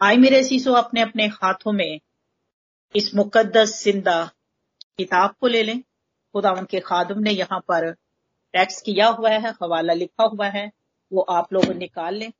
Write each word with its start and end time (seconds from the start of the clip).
आए 0.00 0.16
मेरे 0.16 0.42
सीसो 0.44 0.72
अपने 0.72 1.00
अपने 1.00 1.26
हाथों 1.26 1.72
में 1.72 2.00
इस 2.94 3.14
मुकद्दस 3.14 3.82
ज़िंदा 3.84 4.24
किताब 4.98 5.34
को 5.40 5.46
ले 5.46 5.62
लें। 5.62 5.80
खुदा 6.34 6.52
उनके 6.52 6.80
खादम 6.80 7.20
ने 7.20 7.30
यहाँ 7.30 7.60
पर 7.60 7.90
टैक्स 8.54 8.80
किया 8.82 9.06
हुआ 9.08 9.30
है, 9.30 9.50
हवाला 9.62 9.92
लिखा 9.92 10.24
हुआ 10.24 10.48
है, 10.48 10.70
वो 11.12 11.20
आप 11.20 11.52
लोग 11.52 11.72
निकाल 11.72 12.14
लें। 12.14 12.32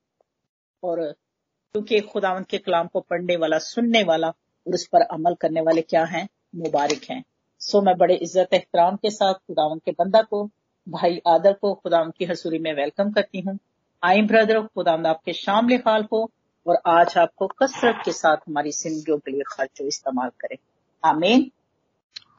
और 0.83 1.01
क्योंकि 1.03 2.01
खुदावन 2.01 2.43
के 2.43 2.59
कलाम 2.59 2.87
को 2.87 3.01
पढ़ने 3.01 3.37
वाला, 3.37 3.59
सुनने 3.59 4.03
वाला 4.03 4.29
और 4.29 4.75
उस 4.75 4.87
पर 4.87 5.01
अमल 5.01 5.35
करने 5.35 5.61
वाले 5.61 5.83
क्या 5.83 6.05
हैं? 6.05 6.29
मुबारक 6.57 7.11
हैं। 7.11 7.23
सो 7.61 7.83
मैं 7.83 7.97
बड़े 7.97 8.15
इज़्ज़त 8.15 8.55
एहतराम 8.55 8.97
के 8.97 9.11
साथ 9.11 9.35
खुदावन 9.35 9.79
के 9.79 9.93
बंदा 9.93 10.23
को, 10.23 10.51
भाई 10.87 11.21
आदर 11.27 11.53
को 11.53 11.75
खुदावन 11.75 12.11
की 12.11 12.25
हसूरी 12.25 12.59
में 12.59 12.73
वेलकम 12.75 13.11
करती 13.11 13.41
हूँ। 13.41 13.59
आई 14.03 14.23
ब्रदर 14.23 14.63
खुदावन 14.63 15.07
आपके 15.07 15.33
शामिल 15.33 15.83
हाल 15.87 16.07
हो 16.13 16.31
और 16.67 16.79
आज 16.87 17.15
आपको 17.19 17.47
कसरत 17.47 18.03
के 18.05 18.13
साथ 18.13 18.37
हमारी 18.37 18.71
जिंदगियों 18.71 19.19
के 19.19 19.31
लिए 19.31 19.41
खर्चो 19.41 19.87
इस्तेमाल 19.87 20.29
करें। 20.29 20.57
आमीन। 21.05 21.51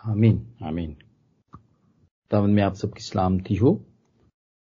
आमीन। 0.06 0.56
आमीन। 0.64 0.94
खुदावन 1.56 2.50
में 2.50 2.64
आप 2.64 2.74
सबकी 2.74 3.02
सलामती 3.02 3.56
हो। 3.56 3.86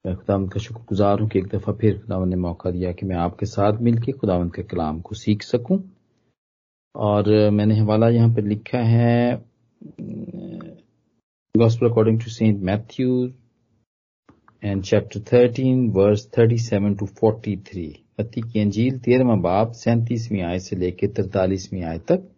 मैं 0.06 0.16
खुदावंत 0.16 0.54
का 0.54 0.60
शुक्रगुजार 0.60 1.20
हूँ 1.20 1.30
कि 1.30 1.40
एक 1.40 1.48
दफ़ा 1.48 1.74
फिर 1.74 2.00
खुदावन 2.00 2.30
ने 2.30 2.36
मौका 2.36 2.72
दिया 2.72 2.92
कि 2.92 3.06
मैं 3.06 3.16
आपके 3.16 3.46
साथ 3.46 3.78
मिलकर 3.78 4.12
खुदावंत 4.12 4.56
के 4.56 4.64
कलाम 4.64 5.02
को 5.02 5.16
सीख 5.16 5.44
सकूँ। 5.44 5.92
और 6.96 7.50
मैंने 7.50 7.80
हवाला 7.80 8.10
यहाँ 8.10 8.30
पर 8.30 8.42
लिखा 8.42 8.78
है 8.78 9.46
Gospel 11.58 11.92
according 11.92 12.20
to 12.20 12.30
Saint 12.30 12.58
Matthew, 12.66 13.32
and 14.66 14.84
chapter 14.84 15.20
13 15.34 15.94
verse 15.94 16.26
37 16.40 17.00
to 17.00 17.08
43 17.24 18.05
मत्ती 18.20 18.42
की 18.42 18.60
अंजील 18.60 19.00
तेरहवा 19.00 19.36
बाप 19.36 19.72
सैंतीसवीं 19.72 20.42
आय 20.42 20.60
से 20.60 20.76
लेकर 20.76 21.08
तरतालीसवीं 21.08 21.84
आय 21.84 21.98
तक। 22.00 22.32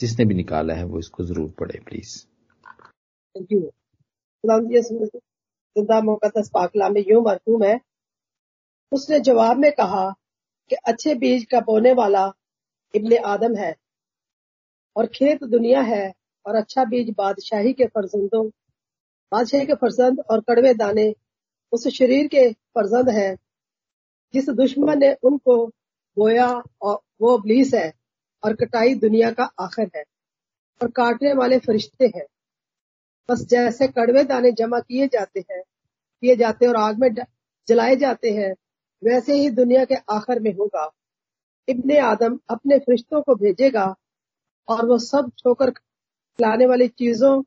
जिसने 0.00 0.24
भी 0.24 0.34
निकाला 0.34 0.74
है, 0.74 0.84
वो 0.84 0.98
इसको 0.98 1.24
ज़रूर 1.24 1.50
पढ़े 1.50 1.78
प्लीज़ 1.80 2.26
थैंक 3.36 3.52
यू 3.52 3.60
पाकला 6.54 6.88
में 6.88 7.04
यूँ 7.08 7.22
मरहूम 7.22 7.64
है। 7.64 7.80
उसने 8.92 9.20
जवाब 9.20 9.56
में 9.56 9.72
कहा 9.72 10.10
कि 10.70 10.74
अच्छे 10.74 11.14
बीज 11.14 11.44
का 11.44 11.60
बोने 11.60 11.92
वाला 11.92 12.32
इब्ने 12.94 13.16
आदम 13.16 13.56
है, 13.56 13.74
और 14.96 15.06
खेत 15.06 15.44
दुनिया 15.44 15.80
है, 15.80 16.12
और 16.46 16.54
अच्छा 16.54 16.84
बीज 16.84 17.14
बादशाही 17.18 17.72
के 17.72 17.86
फर्जंदों, 17.86 18.48
बादशाही 19.32 19.66
के 19.66 19.74
फर्जंद 19.74 20.20
और 20.30 20.40
कड़वे 20.40 20.74
दाने 20.74 21.14
उस 21.72 21.88
शरीर 21.88 22.26
के 22.26 22.52
फर्जंद 22.52 23.08
है। 23.08 23.45
जिस 24.34 24.48
दुश्मन 24.50 24.98
ने 24.98 25.12
उनको 25.22 25.66
बोया 26.16 26.62
और 26.82 27.00
वो 27.20 27.38
ब्लीस 27.38 27.74
है 27.74 27.92
और 28.44 28.54
कटाई 28.54 28.94
दुनिया 28.94 29.30
का 29.30 29.44
आखिर 29.60 29.90
है 29.96 30.04
और 30.82 30.90
काटने 30.90 31.32
वाले 31.32 31.58
फरिश्ते 31.58 32.06
हैं। 32.06 32.24
बस 33.28 33.46
जैसे 33.46 33.88
कड़वे 33.88 34.24
दाने 34.24 34.52
जमा 34.52 34.78
किए 34.78 35.06
जाते 35.06 35.40
हैं, 35.40 35.62
किए 36.22 36.36
जाते 36.36 36.66
और 36.66 36.76
आग 36.76 36.98
में 36.98 37.14
जलाए 37.68 37.96
जाते 37.96 38.30
हैं, 38.30 38.54
वैसे 39.02 39.34
ही 39.34 39.50
दुनिया 39.50 39.84
के 39.84 39.94
आखिर 39.94 40.40
में 40.40 40.52
होगा। 40.52 40.90
इब्ने 41.68 41.98
आदम 41.98 42.38
अपने 42.50 42.78
फरिश्तों 42.78 43.22
को 43.22 43.34
भेजेगा 43.34 43.94
और 44.68 44.86
वो 44.86 44.98
सब 44.98 45.30
ठोकर 45.44 45.72
लाने 46.40 46.66
वाली 46.66 46.88
चीज़ों 46.88 47.42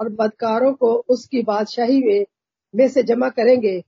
और 0.00 0.08
बदकारों 0.08 0.72
को 0.74 0.94
उसकी 1.08 1.42
बादशाही 1.42 2.00
में 2.02 2.24
में 2.74 2.88
से 2.88 3.02
जमा 3.02 3.28
करेंगे। 3.28 3.84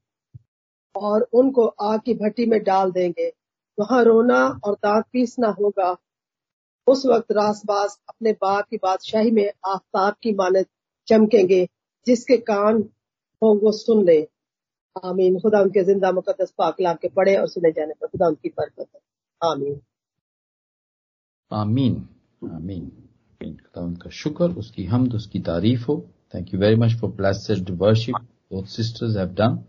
और 0.97 1.29
उनको 1.33 1.67
आग 1.67 2.01
की 2.01 2.15
भट्टी 2.15 2.47
में 2.47 2.63
डाल 2.63 2.93
देंगे। 2.93 3.33
वहाँ 3.79 4.05
रोना 4.05 4.61
और 4.65 4.75
दांत 4.75 5.05
पीसना 5.13 5.49
होगा। 5.49 5.97
उस 6.87 7.07
वक्त 7.07 7.33
रासबास 7.33 8.01
अपने 8.09 8.33
बाप 8.33 8.65
की 8.71 8.77
बादशाही 8.77 9.31
में 9.31 9.51
आफ्ताब 9.67 10.15
की 10.23 10.33
मानद 10.33 10.67
चमकेंगे, 11.07 11.69
जिसके 12.07 12.37
कान 12.37 12.83
हो 13.43 13.61
वो 13.63 13.73
सुन 13.73 14.05
ले। 14.05 14.29
आमीन। 15.05 15.41
खुदा 15.41 15.61
उनके 15.61 15.85
ज़िंदा 15.85 16.13
मुकदस 16.13 16.53
पाकलाम 16.59 16.95
के 16.95 17.09
पढ़े 17.09 17.37
और 17.37 17.49
सुने 17.49 17.73
जाने 17.73 17.93
पर 17.93 18.07
खुदा 18.07 18.27
उनकी 18.27 18.49
बरकत 18.49 18.87
है। 18.95 19.01
आमीन। 19.51 19.81
आमीन। 21.53 22.09
आमीन। 22.51 22.91
खुदा 23.41 23.81
उनका 23.81 24.11
शुक्र, 24.11 24.45
उसकी 24.45 24.85
हमद, 24.85 25.15
उसकी 25.15 25.41
तारीफ़ 25.41 25.87
हो। 25.87 26.11
Thank 26.35 26.55
you 26.55 26.61
very 26.61 26.77
much 26.77 27.01
for 27.01 27.11
blessed 27.11 27.71
worship 27.71 28.17
both 28.53 28.65
sisters 28.65 29.17
have 29.17 29.29
done 29.29 29.65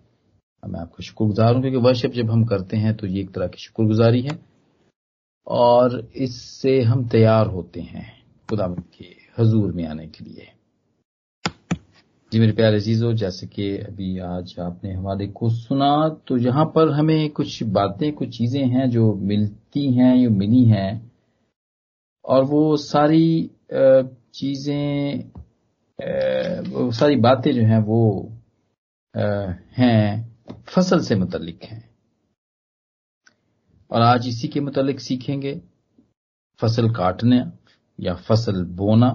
मैं 0.64 0.80
आपका 0.80 1.04
शुक्रगुजार 1.04 1.54
हूँ, 1.54 1.62
क्योंकि 1.62 1.78
वर्शिप 1.80 2.12
जब 2.14 2.32
हम 2.32 2.44
करते 2.46 2.78
हैं 2.78 2.96
तो 2.98 3.08
ये 3.08 3.22
एक 3.22 3.34
तरह 3.34 3.48
की 3.48 3.60
शुक्रगुजारी 3.60 4.22
है। 4.22 4.40
और 5.48 6.00
इससे 6.16 6.82
हम 6.82 7.08
तैयार 7.10 7.48
होते 7.48 7.82
हैं 7.82 8.06
खुदा 8.50 8.68
के 8.68 9.06
हजूर 9.38 9.72
में 9.74 9.86
आने 9.86 10.08
के 10.08 10.26
लिए। 10.26 10.48
जी 12.32 12.40
मेरे 12.40 12.52
प्यारे 12.54 12.78
अजीजो, 12.78 13.12
जैसे 13.14 13.48
कि 13.48 13.78
अभी 13.78 14.18
आज 14.20 14.56
आपने 14.60 14.94
हमारे 14.94 15.28
को 15.30 15.50
सुना 15.50 16.08
तो 16.28 16.38
यहाँ 16.38 16.66
पर 16.76 16.92
हमें 16.92 17.30
कुछ 17.32 17.62
बातें, 17.66 18.12
कुछ 18.14 18.38
चीज़ें 18.38 18.66
हैं 18.66 18.90
जो 18.90 19.14
मिलती 19.16 19.92
हैं 19.94 20.16
या 20.16 20.30
मिली 20.32 20.64
हैं। 20.66 21.12
और 22.26 22.44
वो 22.46 22.78
सारी 22.78 23.50
चीज़ें 23.74 25.24
वो 26.72 26.92
सारी 26.94 27.16
बातें 27.18 27.52
जो 27.54 27.62
हैं, 27.64 27.80
वो 27.80 28.32
हैं। 29.78 30.31
फ़सल 30.68 31.00
से 31.00 31.16
मुतलिक 31.16 31.64
हैं। 31.64 31.84
और 33.92 34.02
आज 34.02 34.28
इसी 34.28 34.48
के 34.48 34.60
मुतलिक 34.60 35.00
सीखेंगे 35.00 35.60
फ़सल 36.60 36.90
काटना 36.90 37.52
या 38.00 38.14
फ़सल 38.16 38.64
बोना। 38.64 39.08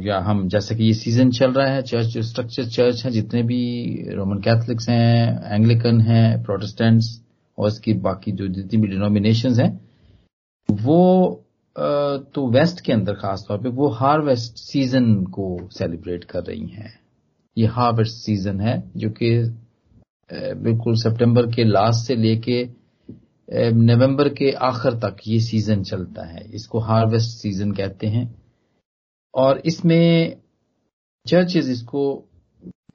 या 0.00 0.18
हम, 0.20 0.48
जैसे 0.48 0.74
कि 0.74 0.84
ये 0.84 0.94
सीज़न 0.94 1.30
चल 1.30 1.52
रहा 1.52 1.66
है 1.66 1.82
चर्च 1.82 2.06
जो 2.06 2.22
स्ट्रक्चर 2.22 2.64
चर्च 2.66 3.04
है, 3.04 3.10
जितने 3.10 3.42
भी 3.42 4.12
रोमन 4.14 4.40
कैथलिक्स 4.40 4.88
हैं 4.88 5.54
एंग्लिकन 5.54 6.00
हैं 6.00 6.42
प्रोटेस्टेंट्स 6.44 7.08
और 7.58 7.68
इसकी 7.68 7.94
बाकी 7.94 8.32
जो 8.32 8.46
जितनी 8.48 8.80
भी 8.80 8.88
डिनोमिनेशन 8.88 9.60
हैं, 9.60 9.70
वो 10.68 11.42
तो 11.76 12.46
वेस्ट 12.50 12.80
के 12.80 12.92
अंदर 12.92 13.14
खासतौर 13.14 13.58
पे 13.62 13.68
वो 13.68 13.88
हार्वेस्ट 13.88 14.56
सीज़न 14.56 15.24
को 15.24 15.68
सेलिब्रेट 15.72 16.24
कर 16.24 16.44
रही 16.44 16.66
हैं। 16.66 17.05
ये 17.56 17.66
हार्वेस्ट 17.66 18.16
सीज़न 18.16 18.60
है, 18.60 18.82
जो 18.96 19.10
कि 19.10 19.30
बिल्कुल 20.30 20.94
सितंबर 20.94 21.46
के 21.46 21.64
लास्ट 21.64 22.06
से 22.06 22.14
लेके 22.16 22.62
नवंबर 23.72 24.28
के 24.28 24.50
आखिर 24.68 24.94
तक 24.94 25.16
ये 25.26 25.40
सीज़न 25.40 25.82
चलता 25.82 26.24
है। 26.26 26.44
इसको 26.54 26.78
हार्वेस्ट 26.78 27.36
सीज़न 27.38 27.72
कहते 27.72 28.06
हैं। 28.06 28.34
और 29.34 29.58
इसमें 29.66 30.36
चर्चेज 31.26 31.70
इसको, 31.70 32.28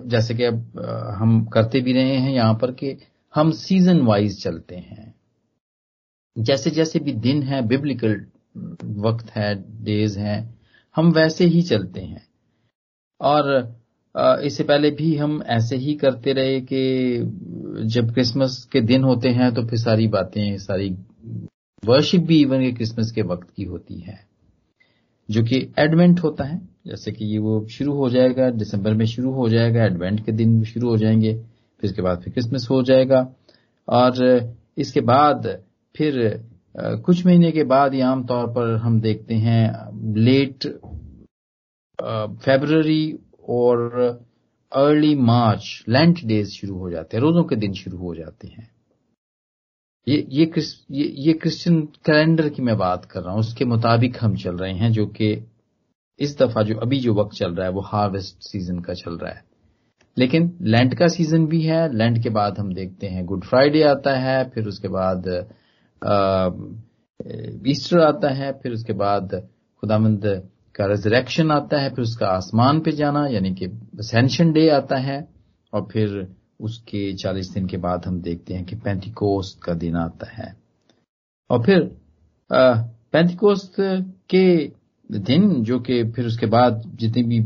जैसे 0.06 0.36
कि 0.36 0.44
अब 0.44 0.80
हम 1.20 1.44
करते 1.46 1.82
भी 1.82 1.94
रहे 1.94 2.18
हैं 2.18 2.32
यहाँ 2.32 2.54
पर 2.54 2.72
कि 2.72 2.98
हम 3.36 3.52
सीज़न 3.52 4.02
वाइज 4.02 4.42
चलते 4.44 4.76
हैं। 4.76 5.14
जैसे 6.36 6.70
जैसे 6.70 7.00
भी 7.00 7.12
दिन 7.12 7.44
है 7.44 7.62
बिब्लिकल 7.68 8.26
वक्त 9.02 9.30
है 9.30 9.54
डेज़ 9.84 10.20
हैं, 10.20 10.60
हम 10.96 11.12
वैसे 11.12 11.46
ही 11.46 11.62
चलते 11.62 12.02
हैं। 12.02 12.28
और 13.22 13.81
इससे 14.16 14.64
पहले 14.64 14.90
भी 14.92 15.16
हम 15.18 15.42
ऐसे 15.50 15.76
ही 15.76 15.94
करते 15.96 16.34
रहे 16.34 16.60
कि 16.62 17.86
जब 17.94 18.14
क्रिसमस 18.14 18.64
के 18.72 18.82
दिन 18.82 19.04
होते 19.04 19.30
हैं 19.30 19.54
तो 19.54 19.66
फिर 19.68 19.80
सारी 19.80 20.08
बातें, 20.08 20.58
सारी 20.58 20.90
वर्शिप 21.84 22.22
भी 22.22 22.42
इवन 22.42 22.72
क्रिसमस 22.76 23.12
के 23.12 23.22
वक्त 23.24 23.48
की 23.56 23.64
होती 23.64 24.00
है, 24.00 24.20
जो 25.30 25.44
कि 25.44 25.58
एडवेंट 25.80 26.20
होता 26.20 26.44
है। 26.44 26.60
जैसे 26.88 27.12
कि 27.12 27.26
ये 27.26 27.38
वो 27.38 27.66
शुरू 27.70 27.94
हो 27.94 28.10
जाएगा 28.10 28.50
दिसंबर 28.52 28.94
में 28.94 29.06
शुरू 29.06 29.32
हो 29.34 29.48
जाएगा 29.50 29.84
एडवेंट 29.86 30.26
के 30.26 30.32
दिन 30.32 30.64
शुरू 30.64 30.90
हो 30.90 30.98
जाएँगे, 30.98 31.34
फिर 31.34 31.90
इसके 31.90 32.02
बाद 32.02 32.22
फिर 32.22 32.34
क्रिसमस 32.34 32.68
हो 32.72 32.82
जाएगा। 32.84 33.28
और 33.88 34.54
इसके 34.78 35.02
बाद 35.02 35.48
फिर 35.96 36.20
कुछ 37.06 37.26
महीने 37.26 37.52
के 37.52 37.64
बाद 37.64 37.94
ये 37.94 38.02
आमतौर 38.02 38.48
पर 38.48 38.76
हम 38.76 39.00
देखते 39.02 39.36
हैं 39.36 39.64
लेट 40.18 40.68
फेबररी 42.44 43.04
और 43.52 44.00
अर्ली 44.72 45.14
मार्च 45.16 45.84
लेंट 45.90 46.20
डेज़ 46.26 46.50
शुरू 46.52 46.78
हो 46.80 46.90
जाते 46.92 47.18
हैं 47.18 47.22
रोजों 47.24 47.44
के 47.44 47.56
दिन 47.56 47.74
शुरू 47.74 47.98
हो 47.98 48.14
जाते 48.16 48.48
हैं। 48.48 48.70
ये 50.08 50.26
ये 50.30 50.52
ये, 50.92 51.04
ये 51.18 51.34
क्रिश्चियन 51.34 51.82
कैलेंडर 52.06 52.50
की 52.50 52.62
मैं 52.62 52.78
बात 52.78 53.06
कर 53.06 53.22
रहा 53.22 53.32
हूँ 53.32 53.40
उसके 53.40 53.66
मुताबिक 53.66 54.18
हम 54.22 54.36
चल 54.36 54.58
रहे 54.58 54.74
हैं 54.74 54.92
जो 54.92 55.06
कि 55.08 55.32
इस 56.20 56.38
दफ़ा 56.38 56.62
जो 56.64 56.76
अभी 56.80 57.00
जो 57.00 57.14
वक्त 57.14 57.36
चल 57.38 57.56
रहा 57.56 57.66
है 57.68 57.72
वो 57.74 57.82
हार्वेस्ट 57.82 58.44
सीज़न 58.44 58.80
का 58.80 58.94
चल 58.94 59.18
रहा 59.18 59.32
है। 59.32 59.44
लेकिन 60.18 60.52
लैंड 60.62 60.96
का 60.96 61.08
सीज़न 61.08 61.46
भी 61.48 61.62
है 61.62 61.82
लैंड 61.94 62.22
के 62.24 62.30
बाद 62.30 62.60
हम 62.60 62.74
देखते 62.74 63.08
हैं 63.08 63.26
गुड 63.26 63.44
फ्राइडे 63.46 63.82
आता 63.84 64.16
है 64.20 64.44
फिर 64.50 64.68
उसके 64.68 64.88
बाद 64.88 65.28
ईस्टर 67.68 68.00
आता 68.00 68.30
है 68.34 68.52
फिर 68.54 68.74
उसके 68.74 68.94
बाद 68.94 69.36
खुदामंद 69.84 70.26
का 70.76 70.86
रेजरेक्शन 70.86 71.52
आता 71.52 71.80
है, 71.82 71.90
फिर 71.90 72.02
उसका 72.02 72.28
आसमान 72.28 72.80
पे 72.80 72.92
जाना, 72.92 73.28
यानी 73.28 73.54
कि 73.54 73.68
सेंशन 73.96 74.52
डे 74.52 74.70
आता 74.70 74.98
है, 74.98 75.28
और 75.74 75.88
फिर 75.92 76.36
उसके 76.60 77.14
चालीस 77.14 77.50
दिन 77.50 77.68
के 77.68 77.78
बाद 77.78 78.06
हम 78.06 78.22
देखते 78.22 78.54
हैं 78.54 78.66
कि 78.66 78.76
पैंतीकोस्त 78.76 79.60
का 79.64 79.74
दिन 79.74 79.96
आता 79.96 80.32
है। 80.32 80.56
और 81.50 81.64
फिर 81.64 81.98
पैंतीकोस्त 83.14 83.74
के 84.30 84.72
दिन, 85.12 85.64
जो 85.64 85.80
कि 85.80 86.04
फिर 86.12 86.26
उसके 86.26 86.46
बाद 86.46 86.84
जितनी 86.96 87.24
भी 87.24 87.40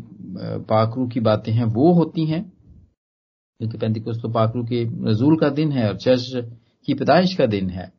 पाखरू 0.69 1.07
की 1.07 1.19
बातें 1.19 1.51
हैं, 1.54 1.66
वो 1.66 1.94
होती 1.94 2.25
हैं। 2.25 2.54
क्योंकि 3.60 3.77
पैंतिकोस्त 3.77 4.22
तो 4.22 4.30
पाखरू 4.30 4.63
के 4.63 4.86
नजूल 4.86 5.38
का 5.38 5.50
दिन 5.50 5.72
है, 5.72 5.89
और 5.89 5.98
चर्च 5.98 6.31
की 6.86 6.94
पैदाइश 6.94 7.36
का 7.36 7.45
दिन 7.45 7.69
है। 7.69 7.92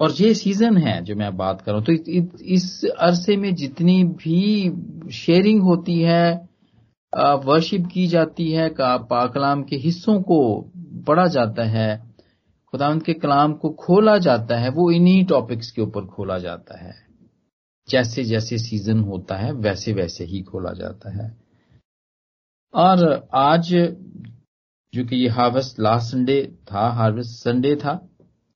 और 0.00 0.12
ये 0.12 0.34
सीज़न 0.34 0.76
है 0.76 1.04
जो 1.04 1.14
मैं 1.14 1.36
बात 1.36 1.60
कर 1.60 1.80
तो 1.80 1.92
इस 2.42 2.84
अरसे 2.84 3.36
में 3.36 3.54
जितनी 3.54 4.04
भी 4.04 4.70
शेयरिंग 5.12 5.62
होती 5.62 6.00
है 6.00 6.48
वर्शिप 7.18 7.86
की 7.92 8.06
जाती 8.06 8.52
है, 8.52 8.68
का, 8.70 8.96
पाकलाम 8.96 9.62
के 9.62 9.76
हिस्सों 9.76 10.22
को 10.22 10.70
पढ़ा 11.06 11.26
जाता 11.26 11.64
है, 11.64 12.14
खुदावंत 12.70 13.04
के 13.04 13.14
कलाम 13.14 13.52
को 13.52 13.70
खोला 13.70 14.18
जाता 14.18 14.56
है, 14.56 14.68
वो 14.68 14.90
इन्हीं 14.90 15.24
टॉपिक्स 15.24 15.70
के 15.70 15.82
ऊपर 15.82 16.06
खोला 16.06 16.38
जाता 16.38 16.78
है। 16.84 16.94
जैसे 17.88 18.24
जैसे 18.24 18.58
सीज़न 18.58 19.00
होता 19.00 19.36
है, 19.36 19.52
वैसे 19.52 19.92
वैसे 19.92 20.24
ही 20.24 20.42
खोला 20.42 20.72
जाता 20.72 21.16
है। 21.16 21.36
और 22.74 23.28
आज, 23.34 23.74
जो 24.94 25.04
कि 25.04 25.16
ये 25.16 25.28
हार्वेस्ट 25.28 25.80
लास्ट 25.80 26.12
संडे 26.12 26.52
था 26.72 26.88
हार्वेस्ट 26.88 27.30
संडे 27.30 27.76
था 27.76 28.08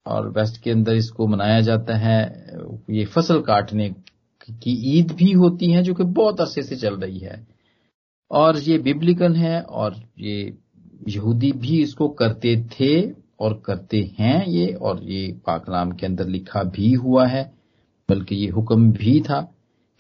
और 0.07 0.29
वेस्ट 0.29 0.63
के 0.63 0.71
अंदर 0.71 0.95
इसको 0.95 1.27
मनाया 1.27 1.61
जाता 1.61 1.97
है, 1.97 2.23
ये 2.91 3.05
फ़सल 3.05 3.41
काटने 3.41 3.89
की 4.63 4.99
ईद 4.99 5.13
भी 5.13 5.33
होती 5.33 5.71
है, 5.73 5.83
जो 5.83 5.95
कि 5.95 6.05
बहुत 6.05 6.41
अरसे 6.41 6.63
से 6.63 6.77
चल 6.77 6.95
रही 6.95 7.19
है। 7.19 7.47
और 8.31 8.59
ये 8.59 8.79
बिब्लिकल 8.79 9.33
है, 9.33 9.61
और 9.63 9.97
ये 10.19 10.59
यहूदी 11.09 11.53
भी 11.53 11.83
इसको 11.83 12.09
करते 12.09 12.57
थे 12.73 13.11
और 13.41 13.63
करते 13.67 14.11
हैं 14.19 14.47
ये, 14.47 14.73
और 14.75 15.03
ये 15.05 15.33
पाकलाम 15.47 15.93
के 15.93 16.07
अंदर 16.07 16.27
लिखा 16.27 16.63
भी 16.63 16.93
हुआ 16.93 17.27
है, 17.27 17.53
बल्कि 18.09 18.37
ये 18.37 18.49
हुक्म 18.49 18.93
भी 18.93 19.21
था 19.21 19.41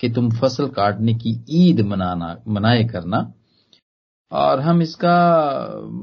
कि 0.00 0.08
तुम 0.08 0.31
फ़सल 0.31 0.69
काटने 0.69 1.14
की 1.14 1.41
ईद 1.50 1.81
मनाना, 1.81 2.37
मनाए 2.49 2.85
करना। 2.85 3.32
और 4.32 4.61
हम 4.61 4.82
इसका, 4.82 5.17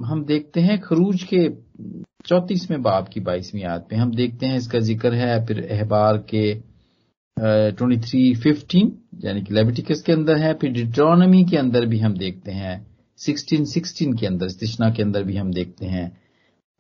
हम 0.06 0.24
देखते 0.26 0.62
हैं 0.62 0.80
खरूज 0.80 1.24
के 1.24 1.48
चौतीसवें 2.26 2.82
बाब 2.82 3.08
की 3.08 3.20
बाईसवीं 3.20 3.64
आयत 3.64 3.86
में 3.92 4.00
हम 4.00 4.12
देखते 4.16 4.46
हैं, 4.46 4.58
इसका 4.58 4.80
ज़िक्र 4.80 5.14
है 5.14 5.46
फिर 5.46 5.68
अहबार 5.72 6.18
के 6.30 6.54
ट्वेंटी 7.38 7.98
थ्री 8.00 8.34
फिफ्टीन 8.36 8.92
यानी 9.24 9.42
कि 9.42 9.54
लेविटिकस 9.54 10.02
के 10.02 10.12
अंदर 10.14 10.38
है, 10.38 10.54
फिर 10.54 10.72
डिट्रोनमी 10.72 11.44
के 11.46 11.58
अंदर 11.58 11.86
भी 11.86 12.00
हम 12.00 12.18
देखते 12.18 12.52
हैं 12.52 12.86
सिक्सटीन 13.20 13.66
सिक्सटीन 13.66 14.14
के 14.18 14.26
अंदर 14.28 14.48
स्तिष्णा 14.50 14.90
के 14.90 15.04
अंदर 15.04 15.24
भी 15.24 15.36
हम 15.38 15.52
देखते 15.54 15.86
हैं 15.86 16.10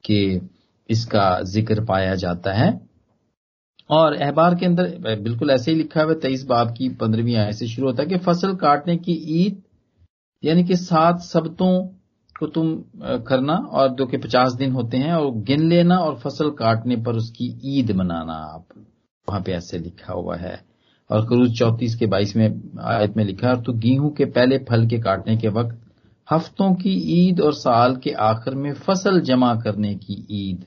कि 0.03 0.49
इसका 0.89 1.29
ज़िक्र 1.45 1.83
पाया 1.85 2.15
जाता 2.15 2.53
है। 2.53 2.69
और 3.89 4.13
अहबार 4.15 4.55
के 4.55 4.65
अंदर 4.65 5.17
बिल्कुल 5.17 5.51
ऐसे 5.51 5.71
ही 5.71 5.77
लिखा 5.77 6.03
हुआ 6.03 6.13
तेईस 6.21 6.43
बाब 6.45 6.73
की 6.77 6.89
पंद्रहवीं 7.01 7.35
आय 7.35 7.53
से 7.53 7.67
शुरू 7.67 7.87
होता 7.87 8.03
है 8.03 8.09
कि 8.09 8.17
फ़सल 8.17 8.55
काटने 8.57 8.95
की 8.97 9.13
ईद, 9.37 9.61
यानी 10.43 10.63
कि 10.63 10.75
सात 10.77 11.21
सबतों 11.23 11.71
को 12.39 12.47
तुम 12.47 12.75
करना 13.27 13.53
और 13.53 13.89
दो 13.89 14.05
के 14.05 14.17
पचास 14.17 14.53
दिन 14.53 14.71
होते 14.71 14.97
हैं 14.97 15.13
और 15.13 15.31
गिन 15.43 15.67
लेना 15.69 15.97
और 15.99 16.15
फ़सल 16.19 16.49
काटने 16.59 16.95
पर 16.95 17.15
उसकी 17.15 17.47
ईद 17.79 17.91
मनाना। 17.91 18.33
आप 18.33 18.65
वहाँ 19.27 19.41
पे 19.41 19.51
ऐसे 19.51 19.77
लिखा 19.79 20.13
हुआ 20.13 20.35
है। 20.35 20.59
और 21.09 21.25
क्रूज 21.27 21.57
चौतीस 21.59 21.95
के 21.95 22.05
बाईस 22.05 22.35
में 22.35 22.47
आयत 22.83 23.17
में 23.17 23.23
लिखा 23.25 23.49
है 23.49 23.61
तो 23.63 23.73
गेहूँ 23.73 24.11
के 24.13 24.25
पहले 24.25 24.57
फल 24.57 24.87
के 24.87 24.99
काटने 24.99 25.37
के 25.37 25.47
वक्त 25.47 25.77
हफ्तों 26.27 26.73
की 26.75 26.93
ईद 27.19 27.41
और 27.41 27.53
साल 27.53 27.95
के 27.95 28.11
आखिर 28.11 28.55
में 28.55 28.73
फ़सल 28.73 29.19
जमा 29.21 29.55
करने 29.55 29.95
की 29.95 30.25
ईद 30.31 30.65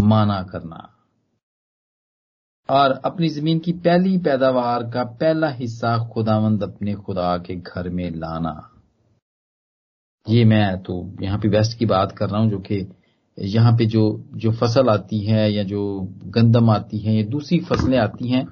माना 0.00 0.42
करना। 0.42 0.88
और 2.68 2.90
अपनी 3.04 3.28
ज़मीन 3.28 3.58
की 3.58 3.72
पहली 3.72 4.18
पैदावार 4.18 4.82
का 4.82 5.04
पहला 5.04 5.48
हिस्सा 5.48 5.96
खुदावंद 6.08 6.62
अपने 6.62 6.94
खुदा 6.94 7.36
के 7.38 7.56
घर 7.56 7.88
में 7.88 8.10
लाना। 8.10 8.71
ये 10.26 10.44
मैं 10.44 10.76
तो 10.82 10.94
यहाँ 11.22 11.38
पे 11.38 11.48
वेस्ट 11.48 11.78
की 11.78 11.86
बात 11.86 12.12
कर 12.18 12.28
रहा 12.28 12.40
हूँ 12.40 12.50
जो 12.50 12.58
कि 12.60 12.86
यहाँ 13.38 13.72
पे 13.76 13.86
जो 13.86 14.02
जो 14.36 14.50
फ़सल 14.52 14.88
आती 14.88 15.18
है 15.20 15.50
या 15.52 15.62
जो 15.64 15.82
गंदम 16.26 16.70
आती 16.70 16.98
है, 16.98 17.14
या 17.14 17.22
दूसरी 17.28 17.58
फ़सलें 17.60 17.98
आती 17.98 18.28
हैं 18.28 18.44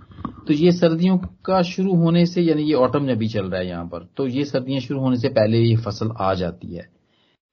तो 0.46 0.52
ये 0.52 0.72
सर्दियों 0.72 1.16
का 1.44 1.60
शुरू 1.62 1.94
होने 1.96 2.24
से, 2.26 2.42
यानी 2.42 2.62
ये 2.62 2.74
ऑटम 2.74 3.10
अभी 3.10 3.28
चल 3.28 3.50
रहा 3.50 3.60
है 3.60 3.66
यहाँ 3.68 3.84
पर 3.84 4.08
तो 4.16 4.26
ये 4.28 4.44
सर्दियाँ 4.44 4.80
शुरू 4.80 5.00
होने 5.00 5.16
से 5.16 5.28
पहले 5.30 5.58
ये 5.58 5.76
फ़सल 5.76 6.10
आ 6.18 6.32
जाती 6.34 6.74
है। 6.74 6.88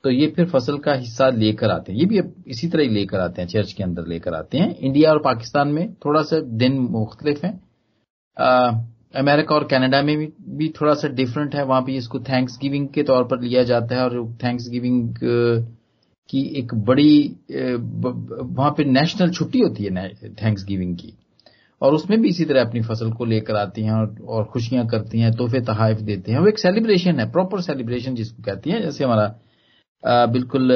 तो 0.04 0.10
ये 0.12 0.28
फिर 0.28 0.46
फ़सल 0.46 0.78
का 0.78 0.94
हिस्सा 0.94 1.28
लेकर 1.30 1.72
आते 1.72 1.92
हैं। 1.92 2.00
ये 2.00 2.06
भी 2.06 2.22
इसी 2.48 2.68
तरह 2.68 2.84
ही 2.84 2.90
लेकर 2.90 3.19
आते 3.19 3.42
हैं, 3.42 3.48
चर्च 3.50 3.74
के 3.74 3.84
अंदर 3.84 4.08
लेकर 4.08 4.34
आते 4.34 4.58
हैं। 4.58 4.75
इंडिया 4.75 5.12
और 5.12 5.19
पाकिस्तान 5.19 5.68
में 5.68 5.94
थोड़ा 5.96 6.22
सा 6.24 6.40
दिन 6.58 6.80
मुख्तलिफ़ 6.92 7.46
है। 7.46 7.52
अमेरिका 9.18 9.56
और 9.56 9.64
कनाडा 9.68 10.02
में 10.02 10.18
भी, 10.18 10.28
भी 10.50 10.69
थोड़ा 10.81 10.94
सा 10.94 11.08
डिफरेंट 11.10 11.56
है। 11.56 11.64
वहाँ 11.66 11.81
पे 11.81 11.96
इसको 11.98 12.19
थैंक्स 12.22 12.58
गिविंग 12.62 12.88
के 12.96 13.04
तौर 13.04 13.24
पर 13.28 13.42
लिया 13.42 13.64
जाता 13.64 13.96
है 13.96 14.04
और 14.04 14.36
थैंक्स 14.44 14.69
गिविंग 14.69 15.18
की 16.30 16.42
एक 16.60 16.74
बड़ी 16.86 17.36
वहाँ 17.52 18.72
पे 18.78 18.84
नेशनल 18.86 19.30
छुट्टी 19.31 19.60
होती 19.60 19.84
है 19.84 20.10
थैंक्स 20.44 20.66
गिविंग 20.66 20.96
की। 20.96 21.14
और 21.81 21.94
उसमें 21.94 22.19
भी 22.22 22.30
इसी 22.30 22.46
तरह 22.46 22.62
अपनी 22.62 22.81
फ़सल 22.81 23.12
को 23.14 23.25
लेकर 23.25 23.56
आती 23.56 23.84
हैं 23.84 23.92
और, 23.92 24.16
और 24.28 24.44
खुशियाँ 24.44 24.86
करती 24.88 25.19
हैं 25.19 25.31
तोहफे 25.34 25.60
तहाइफ 25.62 26.00
देते 26.02 26.31
हैं। 26.31 26.40
वो 26.40 26.48
एक 26.48 26.60
सेलिब्रेशन 26.60 27.19
है 27.19 27.30
प्रॉपर 27.31 27.62
सेलिब्रेशन 27.62 28.16
जिसको 28.16 28.44
कहती 28.44 28.69
है। 28.69 28.81
जैसे 28.81 29.04
हमारा 29.04 30.28
बिल्कुल 30.28 30.72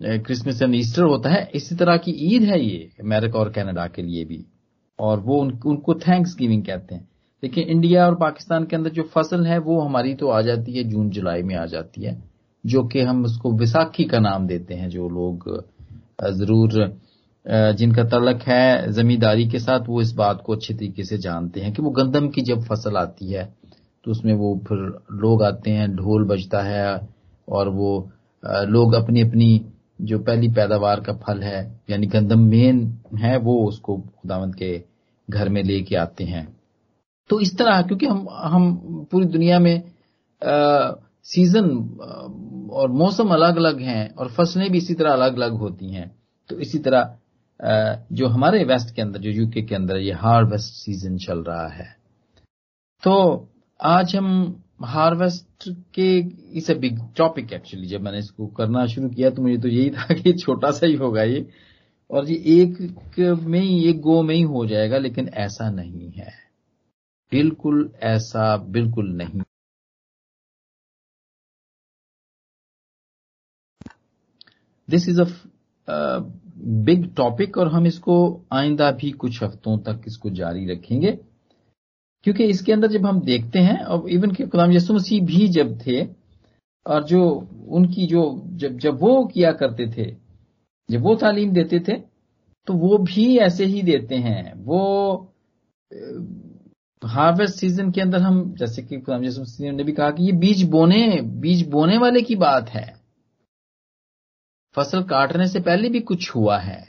क्रिसमस 0.00 0.62
एंड 0.62 0.74
ईस्टर 0.74 1.02
होता 1.02 1.30
है। 1.30 1.48
इसी 1.54 1.74
तरह 1.74 1.96
की 1.96 2.10
ईद 2.34 2.42
है 2.42 2.60
ये 2.60 2.90
अमेरिका 3.00 3.38
और 3.38 3.50
कनाडा 3.52 3.86
के 3.86 4.02
लिए 4.02 4.24
भी। 4.24 4.44
और 4.98 5.20
वो 5.20 5.40
उन, 5.40 5.50
उनको 5.66 5.94
थैंक्स 5.96 6.36
गिविंग 6.38 6.64
कहते 6.64 6.94
हैं। 6.94 7.08
लेकिन 7.42 7.68
इंडिया 7.68 8.06
और 8.06 8.14
पाकिस्तान 8.16 8.64
के 8.64 8.76
अंदर 8.76 8.90
जो 8.90 9.02
फ़सल 9.14 9.46
है, 9.46 9.58
वो 9.58 9.80
हमारी 9.80 10.14
तो 10.14 10.28
आ 10.28 10.40
जाती 10.42 10.72
है, 10.72 10.84
जून, 10.84 11.08
जुलाई 11.10 11.42
में 11.42 11.54
आ 11.54 11.64
जाती 11.66 12.02
है, 12.02 12.22
जो 12.64 12.82
कि 12.84 13.00
हम 13.02 13.24
उसको 13.24 13.52
विसाखी 13.58 14.04
का 14.04 14.18
नाम 14.20 14.46
देते 14.46 14.74
हैं, 14.74 14.88
जो 14.88 15.08
लोग 15.10 15.48
ज़रूर 16.32 17.00
जिनका 17.78 18.02
तलक 18.04 18.42
है 18.42 18.92
जमींदारी 18.92 19.48
के 19.50 19.58
साथ, 19.58 19.88
वो 19.88 20.00
इस 20.00 20.12
बात 20.14 20.42
को 20.46 20.52
अच्छे 20.54 20.74
तरीके 20.74 21.04
से 21.04 21.18
जानते 21.18 21.60
हैं 21.60 21.72
कि 21.72 21.82
वो 21.82 21.90
गंदम 21.90 22.28
की 22.28 22.42
जब 22.42 22.62
फ़सल 22.64 22.96
आती 22.96 23.32
है 23.32 23.44
तो 24.04 24.10
उसमें 24.10 24.32
वो 24.34 24.54
फिर 24.68 24.78
लोग 25.14 25.42
आते 25.42 25.70
हैं, 25.70 25.88
ढोल 25.96 26.24
बजता 26.26 26.62
है, 26.62 27.08
और 27.48 27.68
वो 27.68 28.10
लोग 28.42 28.94
अपनी 28.94 29.20
अपनी 29.20 29.60
जो 30.00 30.18
पहली 30.18 30.48
पैदावार 30.48 31.00
का 31.00 31.12
फल 31.16 31.42
है, 31.42 31.60
यानी 31.90 32.06
गंदम 32.06 32.40
मेन 32.40 32.80
है, 33.18 33.36
वो 33.38 33.54
उसको 33.66 33.96
खुदावंत 33.96 34.54
के 34.54 34.82
घर 35.28 35.48
में 35.48 35.62
लेके 35.62 35.96
आते 35.96 36.24
हैं। 36.24 36.46
तो 37.30 37.40
इस 37.40 37.56
तरह 37.58 37.82
क्योंकि 37.82 38.06
हम 38.06 38.26
हम 38.44 39.06
पूरी 39.10 39.26
दुनिया 39.26 39.58
में 39.58 39.76
आ, 40.42 40.92
सीज़न 41.26 41.68
और 42.72 42.90
मौसम 42.92 43.28
अलग 43.34 43.56
अलग 43.56 43.80
हैं 43.80 44.14
और 44.14 44.28
फ़सलें 44.28 44.70
भी 44.70 44.78
इसी 44.78 44.94
तरह 44.94 45.12
अलग 45.12 45.36
अलग 45.36 45.52
होती 45.58 45.92
हैं। 45.92 46.10
तो 46.50 46.58
इसी 46.58 46.78
तरह 46.78 47.18
जो 48.12 48.28
हमारे 48.28 48.62
वेस्ट 48.64 48.94
के 48.94 49.02
अंदर 49.02 49.20
जो 49.20 49.30
यूके 49.30 49.62
के 49.62 49.74
अंदर 49.74 49.96
ये 49.98 50.12
हार्वेस्ट 50.12 50.72
सीज़न 50.74 51.16
चल 51.16 51.42
रहा 51.44 51.68
है। 51.68 51.86
तो 53.02 53.48
आज 53.80 54.16
हम 54.16 54.62
हार्वेस्ट 54.84 55.68
के 55.94 56.08
इस 56.58 56.70
ए 56.70 56.74
बिग 56.74 56.98
टॉपिक 57.16 57.52
एक्चुअली 57.52 57.86
जब 57.88 58.02
मैंने 58.02 58.18
इसको 58.18 58.46
करना 58.56 58.86
शुरू 58.86 59.08
किया 59.08 59.30
तो 59.30 59.42
मुझे 59.42 59.56
तो 59.58 59.68
यही 59.68 59.90
था 59.90 60.14
कि 60.14 60.32
छोटा 60.34 60.70
सा 60.70 60.86
ही 60.86 60.94
होगा 60.96 61.22
ये। 61.22 61.46
और 62.10 62.30
ये 62.30 62.36
एक 62.54 63.38
में 63.46 63.60
ही 63.60 63.84
एक 63.90 64.00
गो 64.00 64.22
में 64.22 64.34
ही 64.34 64.42
हो 64.42 64.66
जाएगा 64.66 64.98
लेकिन 64.98 65.28
ऐसा 65.28 65.70
नहीं 65.70 66.10
है। 66.10 66.32
बिल्कुल 67.32 67.90
ऐसा 68.04 68.56
बिल्कुल 68.76 69.08
नहीं। 69.12 69.42
This 74.88 75.08
is 75.08 75.20
a 75.20 75.24
big 76.86 77.06
topic 77.16 77.56
और 77.58 77.68
हम 77.68 77.86
इसको 77.86 78.14
आइंदा 78.52 78.90
भी 78.92 79.10
कुछ 79.22 79.42
हफ्तों 79.42 79.76
तक 79.78 80.02
इसको 80.06 80.30
जारी 80.30 80.66
रखेंगे। 80.72 81.12
क्योंकि 82.26 82.44
इसके 82.44 82.72
अंदर 82.72 82.88
जब 82.88 83.06
हम 83.06 83.20
देखते 83.20 83.58
हैं 83.58 83.78
और 83.84 84.08
इवन 84.10 84.30
के 84.30 84.44
गुलाम 84.46 84.72
यसु 84.72 84.94
मसीह 84.94 85.24
भी 85.26 85.48
जब 85.48 85.78
थे, 85.86 86.02
और 86.86 87.04
जो 87.04 87.22
उनकी 87.70 88.06
जो, 88.06 88.22
जब 88.52 88.78
जब 88.78 88.98
वो 89.00 89.24
किया 89.26 89.52
करते 89.52 89.86
थे, 89.96 90.10
जब 90.88 91.02
वो 91.02 91.14
तालीम 91.16 91.52
देते 91.52 91.80
थे 91.88 91.96
तो 92.68 92.74
वो 92.74 92.98
भी 93.00 93.36
ऐसे 93.38 93.64
ही 93.66 93.82
देते 93.82 94.14
हैं। 94.16 94.54
वो 94.56 94.80
हार्वेस्ट 97.02 97.54
सीज़न 97.54 97.90
के 97.90 98.00
अंदर 98.00 98.20
हम, 98.20 98.54
जैसे 98.54 98.82
कि 98.82 98.96
मसीह 98.96 99.72
ने 99.72 99.84
भी 99.84 99.92
कहा 99.92 100.10
कि 100.10 100.24
ये 100.24 100.32
बीज 100.34 100.62
बोने 100.70 101.20
बीज 101.22 101.68
बोने 101.68 101.98
वाले 101.98 102.22
की 102.22 102.36
बात 102.36 102.68
है। 102.68 102.86
फ़सल 104.76 105.02
काटने 105.02 105.46
से 105.48 105.60
पहले 105.60 105.88
भी 105.88 106.00
कुछ 106.02 106.34
हुआ 106.34 106.58
है। 106.58 106.80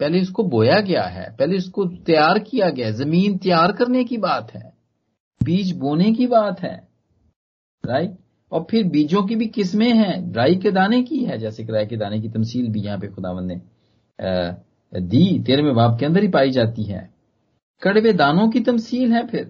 पहले 0.00 0.20
उसको 0.22 0.42
बोया 0.44 0.78
गया 0.80 1.02
है, 1.02 1.24
पहले 1.36 1.56
उसको 1.56 1.84
तैयार 2.06 2.38
किया 2.40 2.68
गया 2.70 2.86
है, 2.86 2.92
ज़मीन 2.92 3.36
तैयार 3.38 3.72
करने 3.72 4.04
की 4.04 4.16
बात 4.18 4.52
है, 4.54 4.72
बीज 5.40 5.72
बोने 5.76 6.12
की 6.12 6.26
बात 6.26 6.60
है, 6.60 6.76
राइट? 7.84 8.16
और 8.52 8.66
फिर 8.70 8.84
बीजों 8.84 9.22
की 9.22 9.36
भी 9.36 9.46
किस्में 9.46 9.92
हैं, 9.94 10.32
राई 10.32 10.56
के 10.56 10.70
दाने 10.70 11.02
की 11.02 11.24
है, 11.24 11.38
जैसे 11.38 11.64
कि 11.64 11.72
राई 11.72 11.86
के 11.86 11.96
दाने 11.96 12.20
की 12.20 12.28
तमसील 12.28 12.68
भी 12.68 12.80
यहाँ 12.80 12.98
पे 12.98 13.08
खुदावन 13.08 13.44
ने 13.44 13.60
दी, 14.92 15.38
तेरहवें 15.42 15.74
बाप 15.74 15.98
के 16.00 16.06
अंदर 16.06 16.22
ही 16.22 16.28
पाई 16.28 16.50
जाती 16.50 16.82
है। 16.84 17.15
कड़वे 17.82 18.12
दानों 18.12 18.48
की 18.50 18.60
तमसील 18.60 19.12
है 19.12 19.26
फिर। 19.26 19.44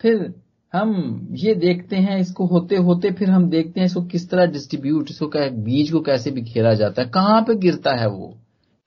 फिर 0.00 0.32
हम 0.72 1.28
ये 1.32 1.54
देखते 1.54 1.96
हैं 1.96 2.18
इसको 2.20 2.46
होते 2.46 2.76
होते 2.78 3.10
फिर 3.12 3.30
हम 3.30 3.48
देखते 3.50 3.80
हैं 3.80 3.86
इसको 3.86 4.02
किस 4.04 4.28
तरह 4.30 4.46
डिस्ट्रीब्यूट 4.46 5.10
इसको 5.10 5.28
बीज 5.64 5.90
को 5.92 6.00
कैसे 6.00 6.30
बिखेरा 6.30 6.72
जाता 6.74 7.02
है। 7.02 7.08
कहाँ 7.10 7.40
पे 7.42 7.54
गिरता 7.56 7.94
है 7.94 8.08
वो? 8.08 8.34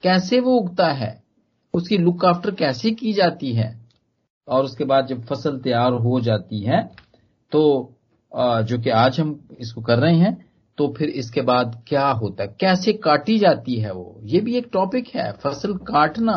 कैसे 0.02 0.40
वो 0.40 0.56
उगता 0.56 0.90
है? 0.92 1.22
उसकी 1.74 1.98
लुक 1.98 2.24
आफ्टर 2.24 2.50
कैसे 2.54 2.90
की 2.92 3.12
जाती 3.12 3.52
है? 3.52 3.76
और 4.48 4.64
उसके 4.64 4.84
बाद 4.84 5.06
जब 5.06 5.24
फ़सल 5.26 5.58
तैयार 5.60 5.92
हो 5.94 6.20
जाती 6.20 6.60
है 6.60 6.82
तो 7.52 7.94
जो 8.32 8.78
कि 8.78 8.90
आज 8.90 9.18
हम 9.20 9.38
इसको 9.60 9.82
कर 9.82 9.98
रहे 9.98 10.16
हैं 10.16 10.36
तो 10.78 10.88
फिर 10.98 11.08
इसके 11.10 11.40
बाद 11.42 11.82
क्या 11.88 12.08
होता 12.10 12.42
है? 12.42 12.54
कैसे 12.60 12.92
काटी 12.94 13.38
जाती 13.38 13.76
है 13.76 13.92
वो? 13.92 14.20
ये 14.24 14.40
भी 14.40 14.56
एक 14.56 14.68
टॉपिक 14.72 15.08
है, 15.14 15.32
फ़सल 15.34 15.74
काटना। 15.86 16.36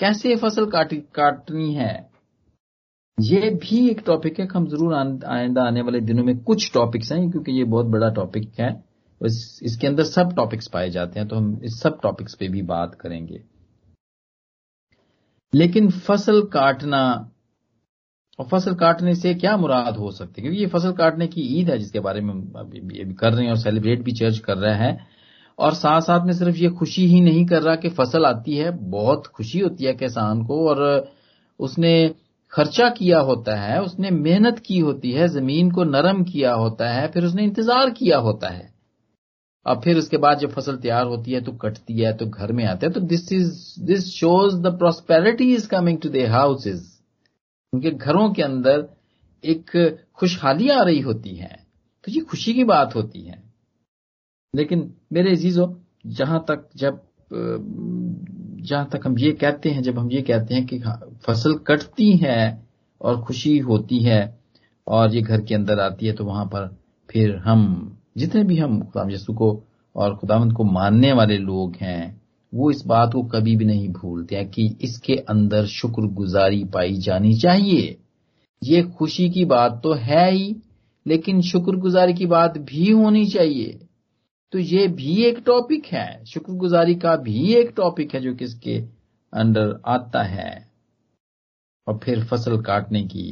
कैसे 0.00 0.36
फ़सल 0.36 0.66
काटी 0.70 0.96
काटनी 1.14 1.72
है? 1.74 2.10
ये 3.18 3.50
भी 3.62 3.88
एक 3.90 4.00
टॉपिक 4.06 4.38
है 4.40 4.46
हम 4.46 4.66
ज़रूर 4.68 4.94
आइंदा 4.94 5.62
आने 5.62 5.82
वाले 5.82 6.00
दिनों 6.00 6.24
में 6.24 6.36
कुछ 6.44 6.70
टॉपिक्स 6.74 7.12
हैं 7.12 7.30
क्योंकि 7.30 7.52
ये 7.52 7.64
बहुत 7.64 7.86
बड़ा 7.86 8.08
टॉपिक 8.10 8.52
है। 8.60 8.70
इस, 9.20 9.60
इसके 9.62 9.86
अंदर 9.86 10.04
सब 10.04 10.32
टॉपिक्स 10.36 10.68
पाए 10.68 10.90
जाते 10.90 11.20
हैं 11.20 11.28
तो 11.28 11.36
हम 11.36 11.60
इस 11.64 11.80
सब 11.80 12.00
टॉपिक्स 12.02 12.34
पे 12.34 12.48
भी 12.48 12.62
बात 12.62 12.94
करेंगे। 12.94 13.42
लेकिन 15.52 15.90
फ़सल 15.90 16.42
काटना 16.52 17.02
और 18.38 18.46
फ़सल 18.48 18.74
काटने 18.74 19.14
से 19.14 19.34
क्या 19.34 19.56
मुराद 19.56 19.96
हो 19.96 20.10
सकती 20.10 20.40
है? 20.40 20.42
क्योंकि 20.42 20.60
ये 20.60 20.66
फ़सल 20.68 20.92
काटने 20.92 21.26
की 21.28 21.42
ईद 21.60 21.70
है 21.70 21.78
जिसके 21.78 22.00
बारे 22.00 22.20
में 22.20 22.34
अभी, 22.34 22.78
अभी 23.02 23.14
कर 23.14 23.32
रहे 23.32 23.44
हैं 23.44 23.50
और 23.50 23.58
सेलिब्रेट 23.58 24.02
भी 24.02 24.12
चर्च 24.12 24.38
कर 24.38 24.56
रहे 24.56 24.74
हैं। 24.76 25.09
और 25.60 25.74
साथ 25.74 26.00
साथ 26.00 26.26
में 26.26 26.32
सिर्फ़ 26.32 26.56
ये 26.56 26.68
खुशी 26.70 27.06
ही 27.06 27.20
नहीं 27.20 27.44
कर 27.46 27.62
रहा 27.62 27.74
कि 27.76 27.88
फ़सल 27.88 28.26
आती 28.26 28.56
है, 28.56 28.70
बहुत 28.70 29.26
खुशी 29.26 29.58
होती 29.58 29.84
है 29.84 29.92
किसान 29.94 30.42
को 30.44 30.68
और 30.68 31.10
उसने 31.60 32.14
खर्चा 32.52 32.88
किया 32.88 33.18
होता 33.20 33.56
है, 33.56 33.80
उसने 33.82 34.10
मेहनत 34.10 34.58
की 34.58 34.78
होती 34.78 35.10
है, 35.12 35.28
ज़मीन 35.28 35.70
को 35.70 35.84
नरम 35.84 36.22
किया 36.24 36.52
होता 36.54 36.88
है, 36.88 37.08
फिर 37.08 37.24
उसने 37.24 37.44
इंतज़ार 37.44 37.90
किया 37.90 38.18
होता 38.18 38.48
है। 38.48 38.68
अब 39.66 39.80
फिर 39.84 39.98
उसके 39.98 40.16
बाद 40.16 40.38
जब 40.38 40.50
फ़सल 40.50 40.76
तैयार 40.76 41.06
होती 41.06 41.32
है 41.32 41.40
तो 41.40 41.52
कटती 41.52 42.00
है 42.00 42.12
तो 42.16 42.26
घर 42.26 42.52
में 42.52 42.64
आते 42.64 42.86
हैं 42.86 42.92
तो 42.94 43.00
this 43.00 43.32
is 43.32 43.84
this 43.84 44.06
shows 44.14 44.56
the 44.56 44.66
prosperity 44.66 45.52
is 45.54 45.68
coming 45.68 45.98
to 45.98 46.08
the 46.08 46.26
houses 46.26 46.82
उनके 47.72 47.90
घरों 47.90 48.32
के 48.32 48.42
अंदर 48.42 48.88
एक 49.44 49.70
खुशहाली 50.14 50.68
आ 50.68 50.82
रही 50.82 51.00
होती 51.00 51.34
है। 51.36 51.54
तो 52.04 52.12
ये 52.12 52.20
खुशी 52.20 52.54
की 52.54 52.64
बात 52.64 52.94
होती 52.94 53.20
है। 53.20 53.49
लेकिन 54.54 54.90
मेरे 55.12 55.32
अजीजों, 55.32 55.68
जहाँ 56.06 56.44
तक 56.48 56.68
जब 56.76 57.00
जहाँ 58.62 58.88
तक 58.92 59.06
हम 59.06 59.18
ये 59.18 59.30
कहते 59.32 59.70
हैं, 59.70 59.82
जब 59.82 59.98
हम 59.98 60.10
ये 60.10 60.20
कहते 60.22 60.54
हैं 60.54 60.66
कि 60.66 60.78
फ़सल 61.26 61.54
कटती 61.66 62.10
है 62.16 62.62
और 63.00 63.20
खुशी 63.22 63.58
होती 63.58 63.98
है 63.98 64.38
और 64.86 65.14
ये 65.14 65.22
घर 65.22 65.40
के 65.40 65.54
अंदर 65.54 65.80
आती 65.80 66.06
है 66.06 66.12
तो 66.12 66.24
वहाँ 66.24 66.44
पर 66.46 66.66
फिर 67.08 67.36
हम, 67.36 67.98
जितने 68.16 68.42
भी 68.44 68.56
हम 68.56 68.80
खुदाम 68.80 69.10
यसु 69.10 69.32
को 69.32 69.62
और 69.96 70.16
खुदामंद 70.16 70.52
को 70.52 70.64
मानने 70.64 71.12
वाले 71.12 71.36
लोग 71.38 71.76
हैं, 71.80 72.20
वो 72.52 72.70
इस 72.70 72.82
बात 72.86 73.12
को 73.12 73.22
कभी 73.22 73.56
भी 73.56 73.64
नहीं 73.64 73.88
भूलते 73.88 74.36
हैं 74.36 74.48
कि 74.50 74.66
इसके 74.82 75.14
अंदर 75.28 75.66
शुक्र 75.66 76.02
गुजारी 76.14 76.64
पाई 76.64 76.96
जानी 76.96 77.34
चाहिए। 77.34 77.96
ये 78.62 78.82
खुशी 78.82 79.28
की 79.30 79.44
बात 79.44 79.80
तो 79.82 79.92
है 79.92 80.30
ही, 80.30 80.56
लेकिन 81.06 81.40
शुक्रगुजारी 81.42 82.14
की 82.14 82.26
बात 82.26 82.58
भी 82.58 82.90
होनी 82.90 83.24
चाहिए। 83.26 83.78
तो 84.52 84.58
ये 84.58 84.86
भी 84.88 85.24
एक 85.24 85.38
टॉपिक 85.46 85.86
है। 85.86 86.24
शुक्रगुजारी 86.24 86.94
का 86.94 87.14
भी 87.16 87.54
एक 87.54 87.72
टॉपिक 87.76 88.14
है 88.14 88.20
जो 88.20 88.34
किसके 88.34 88.78
अंडर 89.32 89.80
आता 89.86 90.22
है 90.22 90.50
और 91.86 91.98
फिर 92.04 92.24
फ़सल 92.24 92.60
काटने 92.62 93.02
की। 93.02 93.26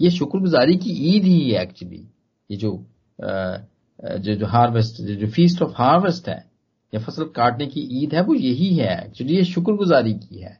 ये 0.00 0.10
शुक्रगुजारी 0.10 0.76
की 0.76 0.90
ईद 1.14 1.24
ही 1.24 1.40
है 1.50 1.62
एक्चुअली 1.62 2.06
ये 2.50 2.56
जो 2.56 2.72
जो 3.18 4.34
जो 4.34 4.46
हार्वेस्ट 4.46 5.00
जो 5.02 5.26
फीस्ट 5.26 5.62
ऑफ़ 5.62 5.72
हार्वेस्ट 5.76 6.28
है, 6.28 6.44
या 6.92 7.00
फ़सल 7.00 7.24
काटने 7.36 7.66
की 7.66 7.80
ईद 8.02 8.14
है, 8.14 8.22
वो 8.22 8.34
यही 8.34 8.74
है 8.76 9.04
एक्चुअली 9.06 9.36
ये 9.36 9.44
शुक्रगुजारी 9.44 10.12
की 10.14 10.38
है 10.38 10.58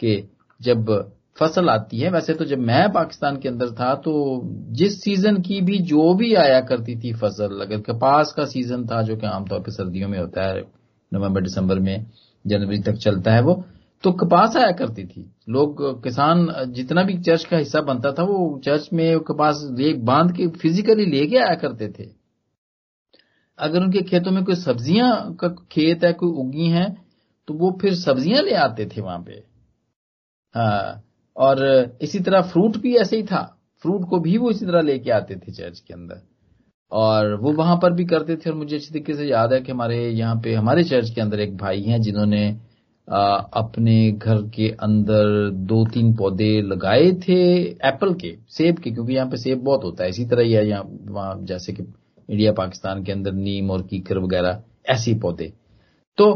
कि 0.00 0.28
जब 0.60 0.90
फ़सल 1.36 1.68
आती 1.68 1.98
है। 1.98 2.10
वैसे 2.10 2.34
तो 2.34 2.44
जब 2.44 2.58
मैं 2.58 2.88
पाकिस्तान 2.92 3.36
के 3.36 3.48
अंदर 3.48 3.70
था 3.70 3.94
तो 3.94 4.12
जिस 4.72 5.00
सीज़न 5.02 5.40
की 5.42 5.60
भी 5.60 5.78
जो 5.84 6.12
भी 6.14 6.34
आया 6.34 6.60
करती 6.60 6.96
थी 6.96 7.12
फ़सल, 7.12 7.60
अगर 7.60 7.80
कपास 7.82 8.32
का 8.36 8.44
सीज़न 8.44 8.86
था, 8.86 9.02
जो 9.02 9.16
कि 9.16 9.26
आमतौर 9.26 9.60
पर 9.60 9.72
सर्दियों 9.72 10.08
में 10.08 10.18
होता 10.18 10.46
है, 10.46 10.62
नवंबर, 11.12 11.42
दिसंबर 11.42 11.78
में, 11.78 12.06
जनवरी 12.44 12.78
तक 12.82 12.96
चलता 12.96 13.34
है 13.34 13.42
वो 13.42 13.64
तो 14.04 14.10
कपास 14.12 14.56
आया 14.56 14.70
करती 14.72 15.04
थी। 15.04 15.30
लोग, 15.48 16.02
किसान 16.02 16.46
जितना 16.68 17.02
भी 17.02 17.16
चर्च 17.18 17.44
का 17.44 17.56
हिस्सा 17.56 17.80
बनता 17.80 18.12
था, 18.12 18.22
वो 18.22 18.60
चर्च 18.64 18.88
में 18.92 19.20
कपास 19.20 19.62
बाँध 20.04 20.32
के 20.32 20.46
फिजिकली 20.58 21.06
लेके 21.06 21.36
आया 21.36 21.54
करते 21.54 21.88
थे। 21.88 22.08
अगर 23.58 23.82
उनके 23.82 24.02
खेतों 24.02 24.30
में 24.30 24.44
कोई 24.44 24.54
सब्ज़ियाँ 24.54 25.34
का 25.34 25.48
खेत 25.72 26.04
है, 26.04 26.12
कोई 26.12 26.30
उगी 26.40 26.68
है 26.70 26.86
तो 27.48 27.54
वो 27.54 27.70
फिर 27.82 27.94
सब्ज़ियाँ 27.94 28.42
ले 28.42 28.54
आते 28.58 28.86
थे 28.86 29.00
वहाँ 29.00 29.18
पे। 29.18 29.42
हाँ 30.54 31.02
और 31.36 31.64
इसी 32.02 32.20
तरह 32.20 32.40
फ्रूट 32.42 32.76
भी 32.76 32.94
ऐसे 32.96 33.16
ही 33.16 33.22
था। 33.22 33.42
फ्रूट 33.84 34.08
को 34.10 34.18
भी 34.20 34.36
वो 34.38 34.50
इसी 34.50 34.66
तरह 34.66 34.82
लेके 34.82 35.10
आते 35.10 35.34
थे 35.36 35.52
चर्च 35.52 35.78
के 35.78 35.94
अंदर। 35.94 36.22
और 36.92 37.34
वो 37.34 37.52
वहाँ 37.52 37.76
पर 37.76 37.92
भी 37.92 38.04
करते 38.04 38.36
थे 38.36 38.50
और 38.50 38.56
मुझे 38.56 38.76
अच्छी 38.76 38.90
तरीके 38.90 39.14
से 39.14 39.24
याद 39.24 39.52
है 39.52 39.60
कि 39.60 39.72
हमारे 39.72 40.08
यहाँ 40.08 40.36
पे, 40.36 40.54
हमारे 40.54 40.84
चर्च 40.84 41.10
के 41.10 41.20
अंदर 41.20 41.40
एक 41.40 41.56
भाई 41.56 41.82
हैं 41.82 42.00
जिन्होंने 42.02 42.48
अपने 43.08 44.10
घर 44.12 44.42
के 44.54 44.68
अंदर 44.80 45.50
दो 45.50 45.84
तीन 45.84 46.12
पौधे 46.16 46.60
लगाए 46.62 47.10
थे 47.18 47.36
एप्पल 47.62 48.14
के, 48.14 48.34
सेब 48.48 48.78
के, 48.78 48.90
क्योंकि 48.90 49.14
यहाँ 49.14 49.28
पे 49.30 49.36
सेब 49.36 49.62
बहुत 49.64 49.84
होता 49.84 50.04
है। 50.04 50.10
इसी 50.10 50.24
तरह 50.24 50.42
ही 50.42 50.52
है 50.52 50.66
यहाँ, 50.68 50.84
वहाँ 51.04 51.38
जैसे 51.42 51.72
कि 51.72 51.82
इंडिया, 51.82 52.52
पाकिस्तान 52.52 53.02
के 53.04 53.12
अंदर 53.12 53.32
नीम 53.32 53.70
और 53.70 53.82
कीकर 53.82 54.18
वगैरह, 54.18 54.62
ऐसे 54.88 55.14
पौधे। 55.14 55.52
तो 56.18 56.32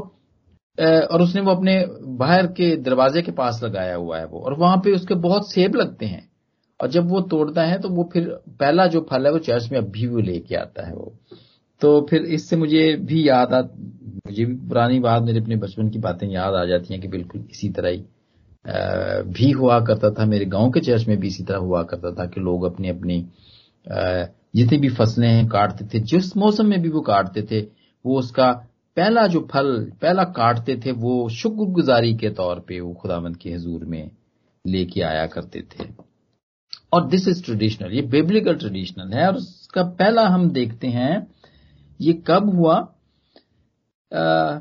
और 0.79 1.23
उसने 1.23 1.41
वो 1.41 1.51
अपने 1.51 1.85
बाहर 2.19 2.47
के 2.49 2.75
दरवाजे 2.79 3.23
के 3.23 3.33
पास 3.33 3.61
लगाया 3.65 3.95
हुआ 3.95 4.19
है 4.19 4.27
वो, 4.27 4.41
और 4.41 4.55
वहाँ 4.59 4.77
पे 4.77 4.93
उसके 4.93 5.15
बहुत 5.17 5.51
सेब 5.51 5.75
लगते 5.77 6.07
हैं। 6.07 6.29
और 6.81 6.89
जब 6.89 7.09
वो 7.09 7.21
तोड़ता 7.31 7.63
है 7.63 7.79
तो 7.81 7.89
वो 7.89 8.09
फिर 8.13 8.29
पहला 8.51 8.87
जो 8.87 9.01
फल 9.11 9.27
है 9.27 9.33
वो 9.33 9.39
चर्च 9.41 9.69
में 9.73 9.79
अभी 9.79 10.07
भी 10.09 10.23
लेके 10.23 10.55
आता 10.57 10.87
है 10.87 10.95
वो। 10.95 11.13
तो 11.83 12.01
फिर 12.11 12.23
इससे 12.35 12.57
मुझे 12.57 12.95
भी 13.01 13.29
याद 13.29 13.53
आ, 13.55 13.61
मुझे 13.61 14.45
भी 14.45 14.55
पुरानी 14.69 14.99
बात, 15.01 15.23
मेरे 15.23 15.41
अपने 15.41 15.57
बचपन 15.57 15.89
की 15.89 15.99
बातें 15.99 16.27
याद 16.29 16.55
आ 16.55 16.65
जाती 16.65 16.95
हैं 16.95 17.03
कि 17.03 17.09
बिल्कुल 17.09 17.45
इसी 17.51 17.69
तरह 17.71 17.89
ही 17.89 18.03
भी 19.33 19.51
हुआ 19.53 19.79
करता 19.81 20.11
था। 20.11 20.25
मेरे 20.27 20.45
गाँव 20.47 20.71
के 20.71 20.81
चर्च 20.81 21.07
में 21.09 21.17
भी 21.21 21.29
इसी 21.29 21.45
तरह 21.45 21.59
हुआ 21.59 21.83
करता 21.83 22.13
था 22.15 22.27
कि 22.27 22.41
लोग 22.41 22.65
अपनी 22.65 22.89
अपनी 22.89 23.25
जितनी 24.57 24.79
भी 24.79 24.89
फ़सलें 24.91 25.29
हैं, 25.29 25.47
काटते 25.49 25.85
थे। 25.85 26.01
जिस 26.03 26.37
मौसम 26.37 26.67
में 26.67 26.81
भी 26.83 26.89
वो 26.89 27.01
काटते 27.03 27.43
थे, 27.43 27.61
वो 28.05 28.19
उसका 28.19 28.51
पहला 28.97 29.27
जो 29.27 29.49
फल 29.53 29.93
पहला 30.03 30.25
काटते 30.25 30.77
थे 30.77 30.93
वो 30.93 31.29
शुक्रगुजारी 31.29 32.15
के 32.15 32.31
तौर 32.31 32.61
पे 32.61 32.81
वो 32.81 32.95
खुदावंत 32.95 33.37
के 33.37 33.51
हजूर 33.51 33.85
में 33.85 34.11
लेके 34.67 35.01
आया 35.01 35.27
करते 35.27 35.61
थे। 35.61 35.85
और 36.93 37.07
दिस 37.09 37.29
इज़ 37.29 37.45
ट्रेडिशनल 37.45 37.93
ये 37.93 38.03
बेबलिकल 38.03 38.55
ट्रेडिशनल 38.55 39.13
है 39.13 39.27
और 39.27 39.37
उसका 39.37 39.83
पहला 39.83 40.27
हम 40.29 40.51
देखते 40.51 40.87
हैं 40.87 41.27
ये 42.01 42.13
कब 42.27 42.55
हुआ? 42.55 42.75
आ, 44.15 44.59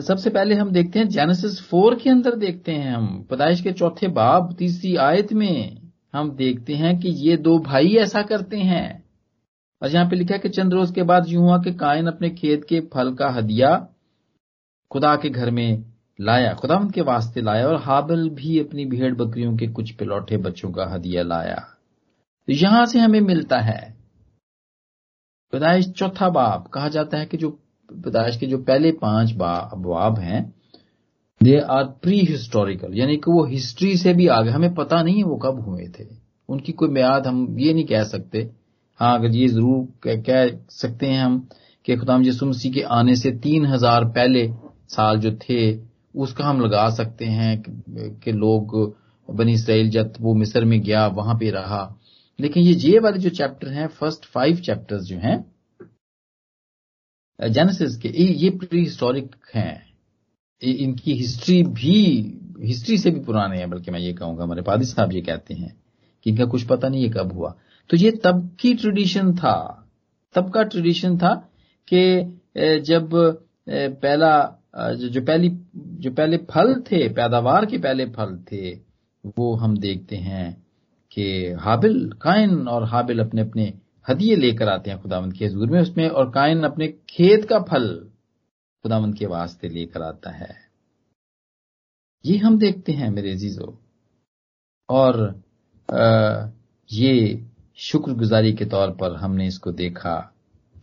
सबसे 0.00 0.30
पहले 0.30 0.54
हम 0.54 0.70
देखते 0.70 0.98
हैं 0.98 1.08
जेनेसिस 1.08 1.60
फोर 1.60 1.94
के 1.94 2.10
अंदर 2.10 2.36
देखते 2.36 2.72
हैं 2.72 2.94
हम 2.94 3.26
पदाइश 3.30 3.60
के 3.60 3.72
चौथे 3.72 4.08
बाब 4.08 4.54
तीसरी 4.58 4.96
आयत 4.96 5.32
में 5.32 5.82
हम 6.12 6.30
देखते 6.30 6.74
हैं 6.74 6.98
कि 7.00 7.08
ये 7.08 7.36
दो 7.36 7.58
भाई 7.58 7.94
ऐसा 7.96 8.22
करते 8.22 8.56
हैं। 8.56 9.01
और 9.82 9.90
यहाँ 9.90 10.08
पे 10.10 10.16
लिखा 10.16 10.34
है 10.34 10.38
कि 10.40 10.48
चंद 10.48 10.74
रोज 10.74 10.90
के 10.90 11.02
बाद 11.02 11.28
यूँ 11.28 11.42
हुआ 11.42 11.58
कि 11.58 11.72
कायन 11.74 12.06
अपने 12.06 12.30
खेत 12.30 12.64
के 12.64 12.80
फल 12.92 13.12
का 13.14 13.28
हदिया 13.30 13.74
खुदा 14.90 15.14
के 15.16 15.30
घर 15.30 15.50
में 15.50 15.84
लाया, 16.18 16.52
खुदा 16.54 16.76
उनके 16.76 17.00
वास्ते 17.00 17.40
लाया 17.40 17.66
और 17.68 17.76
हाबल 17.82 18.28
भी 18.30 18.58
अपनी 18.58 18.84
भेड़ 18.86 19.14
बकरियों 19.14 19.56
के 19.56 19.66
कुछ 19.68 19.90
पिलौठे 19.90 20.36
बच्चों 20.36 20.70
का 20.72 20.86
हदिया 20.86 21.22
लाया। 21.22 21.56
तो 22.48 22.52
यहाँ 22.52 22.84
से 22.86 22.98
हमें 22.98 23.20
मिलता 23.20 23.58
है, 23.60 23.94
पैदाइश 25.52 25.88
चौथा 25.88 26.28
बाब, 26.28 26.66
कहा 26.66 26.88
जाता 26.88 27.18
है 27.18 27.26
कि 27.26 27.36
जो, 27.36 27.50
पैदाइश 27.90 28.36
के 28.36 28.46
जो 28.46 28.58
पहले 28.60 28.92
पाँच 29.02 29.32
बाब 29.32 30.18
हैं 30.18 30.42
दे 31.40 31.58
आर 31.60 31.84
प्री 32.02 32.20
हिस्टोरिकल 32.20 32.94
यानी 32.94 33.16
कि 33.16 33.30
वो 33.30 33.44
हिस्ट्री 33.46 33.96
से 33.96 34.12
भी 34.14 34.26
आगे, 34.28 34.50
हमें 34.50 34.74
पता 34.74 35.02
नहीं 35.02 35.16
है 35.16 35.24
वो 35.24 35.36
कब 35.36 35.60
हुए 35.60 35.86
थे, 35.90 36.06
उनकी 36.48 36.72
कोई 36.72 36.88
म्याद 36.90 37.26
हम 37.26 37.58
ये 37.58 37.72
नहीं 37.74 37.84
कह 37.86 38.04
सकते। 38.06 38.50
हाँ 39.02 39.14
अगर 39.18 39.30
ये 39.30 39.46
ज़रूर 39.48 40.08
कह 40.26 40.46
सकते 40.70 41.06
हैं 41.06 41.22
हम 41.22 41.38
कि 41.86 41.96
खुदाम 41.96 42.24
यसु 42.24 42.46
मसीह 42.46 42.72
के 42.72 42.82
आने 42.96 43.16
से 43.16 43.30
तीन 43.38 43.64
हज़ार 43.66 44.04
पहले 44.08 44.46
साल 44.88 45.18
जो 45.20 45.30
थे, 45.38 45.78
उसका 46.14 46.44
हम 46.44 46.60
लगा 46.60 46.88
सकते 46.90 47.24
हैं 47.26 47.62
कि 48.20 48.32
लोग 48.32 48.74
बनी 49.28 49.52
इसराइल 49.54 49.90
जब 49.90 50.12
वो 50.20 50.34
मिस्र 50.34 50.64
में 50.64 50.80
गया, 50.82 51.06
वहाँ 51.08 51.34
पे 51.34 51.50
रहा। 51.50 51.82
लेकिन 52.38 52.62
ये 52.62 52.74
जे 52.74 52.98
वाले 52.98 53.18
जो 53.18 53.30
चैप्टर 53.30 53.68
हैं, 53.68 53.86
फ़र्स्ट 53.88 54.24
फाइव 54.24 54.56
चैप्टर्स 54.60 55.02
जो 55.04 55.16
हैं 55.18 55.44
जेनेसिस 57.40 57.96
के, 57.96 58.08
ये 58.08 58.50
प्री 58.52 58.80
हिस्टोरिक 58.80 59.36
हैं। 59.54 59.82
इनकी 60.62 61.14
हिस्ट्री 61.14 61.62
भी, 61.62 61.98
हिस्ट्री 62.62 62.98
से 62.98 63.10
भी 63.10 63.20
पुराने 63.20 63.58
हैं, 63.58 63.70
बल्कि 63.70 63.90
मैं 63.90 64.00
ये 64.00 64.12
कहूँगा, 64.12 64.44
हमारे 64.44 64.62
पादी 64.62 64.84
साहब 64.84 65.12
ये 65.12 65.20
कहते 65.20 65.54
हैं। 65.54 65.81
कि 66.24 66.30
इनका 66.30 66.44
कुछ 66.44 66.66
पता 66.66 66.88
नहीं 66.88 67.02
है 67.04 67.10
कब 67.10 67.32
हुआ। 67.32 67.54
तो 67.90 67.96
ये 67.96 68.10
तब 68.24 68.56
की 68.60 68.74
ट्रेडिशन 68.74 69.34
था। 69.34 69.54
तब 70.34 70.50
का 70.50 70.62
ट्रेडिशन 70.62 71.18
था 71.18 71.34
कि 71.88 72.00
जब 72.80 73.10
पहला 73.68 74.58
जो 74.94 75.22
पहली, 75.22 75.50
जो 75.76 76.10
पहले 76.10 76.36
फल 76.50 76.74
थे, 76.82 77.08
पैदावार 77.08 77.66
के 77.66 77.78
पहले 77.78 78.06
फल 78.06 78.38
थे, 78.52 78.70
वो 79.38 79.54
हम 79.54 79.76
देखते 79.76 80.16
हैं 80.16 80.66
कि 81.10 81.52
हाबिल, 81.52 82.10
कायन 82.22 82.68
और 82.68 82.84
हाबिल 82.84 83.20
अपने 83.20 83.40
अपने 83.40 83.72
हदिये 84.08 84.36
लेकर 84.36 84.68
आते 84.68 84.90
हैं 84.90 85.00
खुदावंत 85.00 85.36
के 85.36 85.46
हजूर 85.46 85.70
में। 85.70 85.80
उसमें 85.80 86.08
और 86.08 86.30
कायन 86.30 86.62
अपने 86.62 86.88
खेत 87.08 87.44
का 87.44 87.58
फल 87.60 88.08
खुदावंत 88.82 89.18
के 89.18 89.26
वास्ते 89.26 89.68
लेकर 89.68 90.02
आता 90.02 90.30
है। 90.30 90.56
ये 92.24 92.38
हम 92.38 92.58
देखते 92.58 92.92
हैं 92.92 93.10
मेरे 93.10 93.32
अजीजों। 93.32 93.70
और 94.88 95.42
ये 95.92 97.42
शुक्रगुजारी 97.78 98.52
के 98.52 98.64
तौर 98.64 98.90
पर 98.90 99.16
हमने 99.16 99.46
इसको 99.46 99.72
देखा 99.72 100.14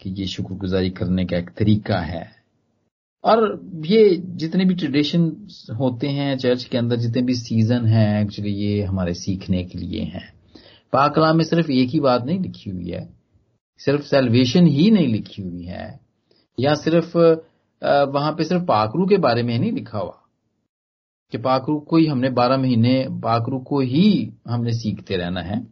कि 0.01 0.09
ये 0.09 0.25
शुक्रगुजारी 0.27 0.89
करने 0.89 1.25
का 1.25 1.37
एक 1.37 1.49
तरीका 1.49 1.99
है। 1.99 2.31
और 3.23 3.61
ये 3.85 4.15
जितने 4.25 4.65
भी 4.65 4.73
ट्रेडिशन 4.75 5.47
होते 5.79 6.07
हैं 6.07 6.37
चर्च 6.37 6.63
के 6.63 6.77
अंदर, 6.77 6.95
जितने 6.95 7.21
भी 7.21 7.35
सीज़न 7.35 7.85
हैं 7.85 8.21
एक्चुअली 8.23 8.51
ये 8.51 8.83
हमारे 8.83 9.13
सीखने 9.13 9.63
के 9.63 9.79
लिए 9.79 10.01
हैं। 10.03 10.33
पाकला 10.93 11.33
में 11.33 11.43
सिर्फ़ 11.45 11.71
एक 11.71 11.89
ही 11.89 11.99
बात 11.99 12.25
नहीं 12.25 12.39
लिखी 12.39 12.69
हुई 12.69 12.89
है। 12.89 13.07
सिर्फ़ 13.79 14.01
सेल्वेशन 14.01 14.67
ही 14.67 14.89
नहीं 14.91 15.07
लिखी 15.07 15.41
हुई 15.41 15.63
है। 15.63 15.99
या 16.59 16.75
सिर्फ़ 16.75 17.17
वहाँ 18.13 18.31
पे 18.31 18.43
सिर्फ़ 18.43 18.63
पाकरू 18.63 19.05
के 19.05 19.17
बारे 19.17 19.43
में 19.43 19.57
नहीं 19.59 19.71
लिखा 19.71 19.99
हुआ। 19.99 20.18
कि 21.31 21.37
पाकरू 21.37 21.79
को 21.79 21.97
ही 21.97 22.05
हमने 22.05 22.29
बारह 22.29 22.57
महीने 22.57 22.93
पाकरू 23.09 23.59
को 23.59 23.79
ही 23.79 24.33
हमने 24.47 24.73
सीखते 24.73 25.17
रहना 25.17 25.41
है। 25.41 25.67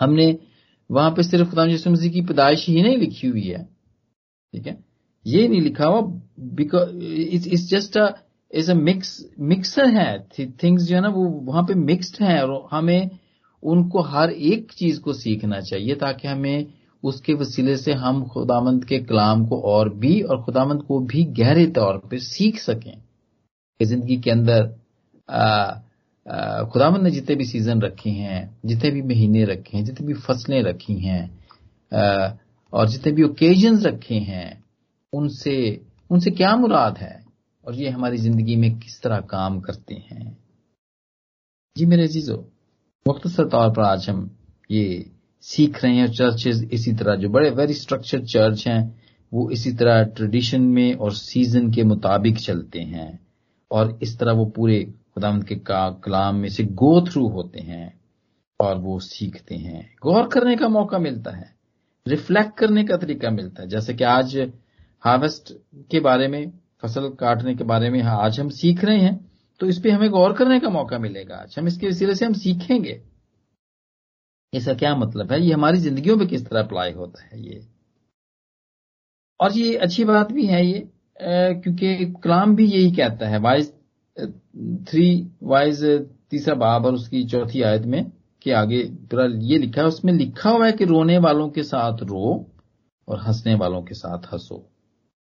हमने 0.00 0.38
वहाँ 0.90 1.10
पे 1.10 1.22
सिर्फ़ 1.22 1.50
खुदा 1.50 1.64
मसीह 1.66 2.12
की 2.12 2.20
पैदाइश 2.20 2.68
ही 2.68 2.82
नहीं 2.82 2.96
लिखी 2.96 3.26
हुई 3.26 3.42
है। 3.42 3.64
ठीक 4.52 4.66
है? 4.66 4.84
ये 5.26 5.48
नहीं 5.48 5.60
लिखा 5.60 5.86
हुआ 5.86 6.00
because 6.40 6.96
it's 6.96 7.68
just 7.68 7.98
is 8.54 8.70
a 8.70 8.74
mix 8.74 9.28
mixer 9.40 9.86
है। 9.86 10.28
थिंग्स 10.62 10.82
जो 10.82 10.94
है 10.94 11.00
ना, 11.00 11.08
वो 11.08 11.24
वहाँ 11.24 11.62
पे 11.62 11.74
मिक्स्ड 11.74 12.22
है 12.22 12.46
और 12.46 12.68
हमें 12.70 13.10
उनको 13.62 14.00
हर 14.00 14.30
एक 14.30 14.72
चीज़ 14.72 15.00
को 15.00 15.12
सीखना 15.12 15.60
चाहिए 15.60 15.94
ताकि 15.94 16.28
हमें 16.28 16.66
उसके 17.02 17.34
वसीले 17.34 17.76
से 17.76 17.92
हम 17.92 18.24
खुदामंद 18.24 18.84
के 18.84 18.98
कलाम 18.98 19.46
को 19.46 19.60
और 19.60 19.94
भी 19.94 20.20
और 20.20 20.42
खुदामंद 20.42 20.82
को 20.82 20.98
भी 21.00 21.24
गहरे 21.24 21.66
तौर 21.66 21.98
पे 22.10 22.18
सीख 22.18 22.58
सकें। 22.58 23.02
ज़िंदगी 23.80 24.16
के 24.16 24.30
अंदर 24.30 24.66
खुदामंद 26.72 27.02
ने 27.02 27.10
जितने 27.10 27.34
भी 27.36 27.44
सीज़न 27.44 27.80
रखे 27.82 28.10
हैं, 28.10 28.58
जितने 28.66 28.90
भी 28.90 29.02
महीने 29.04 29.44
रखे 29.44 29.76
हैं, 29.76 29.84
जितनी 29.84 30.06
भी 30.06 30.14
फ़सलें 30.14 30.62
रखी 30.62 30.94
हैं 30.98 32.38
और 32.72 32.88
जितने 32.88 33.12
भी 33.12 33.22
ओकेजन 33.22 33.78
रखे 33.80 34.14
हैं, 34.14 34.64
उनसे 35.12 35.80
उनसे 36.10 36.30
क्या 36.30 36.54
मुराद 36.56 36.98
है? 36.98 37.24
और 37.64 37.74
ये 37.74 37.90
हमारी 37.90 38.16
ज़िंदगी 38.18 38.56
में 38.56 38.78
किस 38.78 39.00
तरह 39.02 39.20
काम 39.20 39.60
करते 39.60 39.94
हैं? 39.94 40.36
जी 41.76 41.86
मेरे 41.86 42.06
जीजो 42.08 42.36
मुख्तसर 43.06 43.48
तौर 43.48 43.70
पर 43.70 43.82
आज 43.82 44.08
हम 44.10 44.30
ये 44.70 45.10
सीख 45.44 45.82
रहे 45.84 45.96
हैं 45.96 46.06
चर्चेज 46.12 46.68
इसी 46.72 46.92
तरह, 46.92 47.14
जो 47.16 47.28
बड़े 47.28 47.50
वेरी 47.50 47.74
स्ट्रक्चर्ड 47.74 48.24
चर्च 48.26 48.66
हैं, 48.68 49.00
वो 49.32 49.50
इसी 49.50 49.72
तरह 49.72 50.02
ट्रेडिशन 50.16 50.62
में 50.62 50.94
और 50.94 51.12
सीज़न 51.14 51.70
के 51.72 51.84
मुताबिक 51.84 52.38
चलते 52.38 52.80
हैं। 52.80 53.18
और 53.74 53.98
इस 54.02 54.18
तरह 54.18 54.32
वो 54.32 54.44
पूरे 54.46 54.82
खुदावंत 54.84 55.46
के 55.48 55.54
का, 55.56 55.90
कलाम 56.04 56.36
में 56.36 56.48
से 56.48 56.64
गो 56.64 57.00
थ्रू 57.06 57.26
होते 57.28 57.60
हैं 57.60 58.00
और 58.60 58.78
वो 58.78 58.98
सीखते 59.00 59.54
हैं। 59.54 59.96
गौर 60.02 60.28
करने 60.28 60.56
का 60.56 60.68
मौका 60.68 60.98
मिलता 60.98 61.30
है 61.30 61.52
रिफ्लेक्ट 62.06 62.56
करने 62.58 62.84
का 62.84 62.96
तरीका 62.96 63.30
मिलता 63.30 63.62
है। 63.62 63.68
जैसे 63.68 63.94
कि 63.94 64.04
आज 64.04 64.36
हार्वेस्ट 65.02 65.52
के 65.90 66.00
बारे 66.00 66.28
में, 66.28 66.52
फ़सल 66.82 67.08
काटने 67.10 67.54
के 67.54 67.64
बारे 67.64 67.90
में 67.90 68.02
आज 68.02 68.40
हम 68.40 68.48
सीख 68.50 68.84
रहे 68.84 68.98
हैं 68.98 69.30
तो 69.60 69.66
इस 69.66 69.78
पर 69.78 69.90
हमें 69.90 70.10
गौर 70.10 70.32
करने 70.32 70.60
का 70.60 70.68
मौका 70.68 70.98
मिलेगा। 70.98 71.36
आज 71.36 71.54
हम 71.58 71.66
इसके 71.66 71.88
वसीले 71.88 72.14
से 72.14 72.26
हम 72.26 72.32
सीखेंगे। 72.32 73.00
इसका 74.52 74.74
क्या 74.74 74.94
मतलब 74.96 75.32
है? 75.32 75.40
ये 75.40 75.52
हमारी 75.52 75.78
जिंदगियों 75.78 76.16
में 76.16 76.26
किस 76.28 76.46
तरह 76.46 76.62
अप्लाई 76.62 76.92
होता 76.92 77.24
है 77.24 77.40
ये? 77.42 77.60
और 79.40 79.52
ये 79.52 79.76
अच्छी 79.76 80.04
बात 80.04 80.32
भी 80.32 80.46
है 80.46 80.64
ये। 80.66 80.88
क्योंकि 81.16 82.12
कलाम 82.24 82.54
भी 82.56 82.66
यही 82.66 82.90
कहता 82.92 83.28
है 83.28 83.38
वाइज 83.40 83.72
थ्री 84.88 85.06
वाइज 85.42 85.82
तीसरा 86.30 86.54
बाब 86.56 86.86
और 86.86 86.94
उसकी 86.94 87.24
चौथी 87.24 87.62
आयत 87.62 87.82
में 87.84 88.04
कि 88.42 88.50
आगे 88.52 88.82
पूरा 89.10 89.24
ये 89.42 89.58
लिखा 89.58 89.80
है, 89.80 89.86
उसमें 89.88 90.12
लिखा 90.12 90.50
हुआ 90.50 90.66
है 90.66 90.72
कि 90.72 90.84
रोने 90.84 91.18
वालों 91.18 91.48
के 91.48 91.62
साथ 91.62 92.02
रो 92.02 92.46
और 93.08 93.20
हंसने 93.20 93.54
वालों 93.54 93.82
के 93.82 93.94
साथ 93.94 94.32
हंसो। 94.32 94.62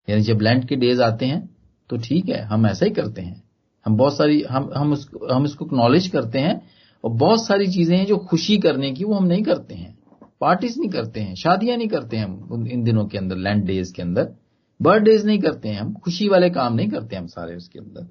यानी 0.08 0.22
जब 0.22 0.40
लैंड 0.40 0.64
के 0.68 0.76
डेज़ 0.76 1.02
आते 1.02 1.26
हैं 1.26 1.48
तो 1.90 1.96
ठीक 1.98 2.28
है, 2.28 2.40
हम 2.42 2.66
ऐसा 2.66 2.86
ही 2.86 2.92
करते 2.92 3.22
हैं। 3.22 3.42
हम 3.86 3.96
बहुत 3.96 4.16
सारी, 4.16 4.42
हम 4.42 4.70
हम 4.76 4.92
उसको 4.92 5.34
हम 5.34 5.44
इसको 5.44 5.68
नॉलेज 5.72 6.08
करते 6.08 6.38
हैं 6.38 6.60
और 7.04 7.10
बहुत 7.12 7.46
सारी 7.46 7.66
चीज़ें 7.66 7.96
हैं 7.96 8.06
जो 8.06 8.16
खुशी 8.30 8.56
करने 8.58 8.90
की 8.92 9.04
वो 9.04 9.14
हम 9.14 9.26
नहीं 9.26 9.42
करते 9.42 9.74
हैं। 9.74 9.94
पार्टीज़ 10.40 10.78
नहीं 10.80 10.90
करते 10.90 11.20
हैं, 11.20 11.34
शादियाँ 11.34 11.76
नहीं 11.76 11.88
करते 11.88 12.16
हैं 12.16 12.24
हम 12.24 12.66
इन 12.66 12.82
दिनों 12.84 13.04
के 13.06 13.18
अंदर 13.18 13.36
लैंड 13.38 13.64
डेज़ 13.64 13.92
के 13.92 14.02
अंदर। 14.02 14.34
बर्थडेज 14.80 15.26
नहीं 15.26 15.38
करते 15.38 15.68
हैं 15.68 15.80
हम, 15.80 15.92
खुशी 15.94 16.28
वाले 16.28 16.50
काम 16.50 16.74
नहीं 16.74 16.88
करते 16.88 17.16
हम 17.16 17.26
सारे 17.26 17.56
उसके 17.56 17.78
अंदर। 17.78 18.06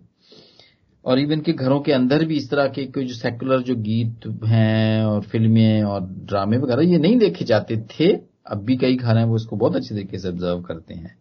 और 1.05 1.19
इवन 1.19 1.41
के 1.41 1.53
घरों 1.53 1.79
के 1.79 1.91
अंदर 1.91 2.25
भी 2.25 2.37
इस 2.37 2.49
तरह 2.49 2.67
के 2.67 2.85
कोई 2.85 3.05
जो 3.05 3.13
सेकुलर 3.13 3.61
जो 3.61 3.75
गीत 3.75 4.21
हैं 4.45 5.03
और 5.03 5.21
फ़िल्में 5.21 5.83
और 5.83 6.01
ड्रामे 6.01 6.57
वगैरह, 6.57 6.81
ये 6.81 6.97
नहीं 6.97 7.17
देखे 7.17 7.45
जाते 7.45 7.77
थे। 7.91 8.11
अब 8.47 8.63
भी 8.63 8.77
कई 8.77 8.95
घर 8.95 9.17
हैं, 9.17 9.25
वो 9.25 9.35
इसको 9.35 9.55
बहुत 9.55 9.75
अच्छे 9.75 9.95
तरीके 9.95 10.19
से 10.19 10.29
ऑब्ज़र्व 10.29 10.61
करते 10.61 10.93
हैं। 10.93 11.15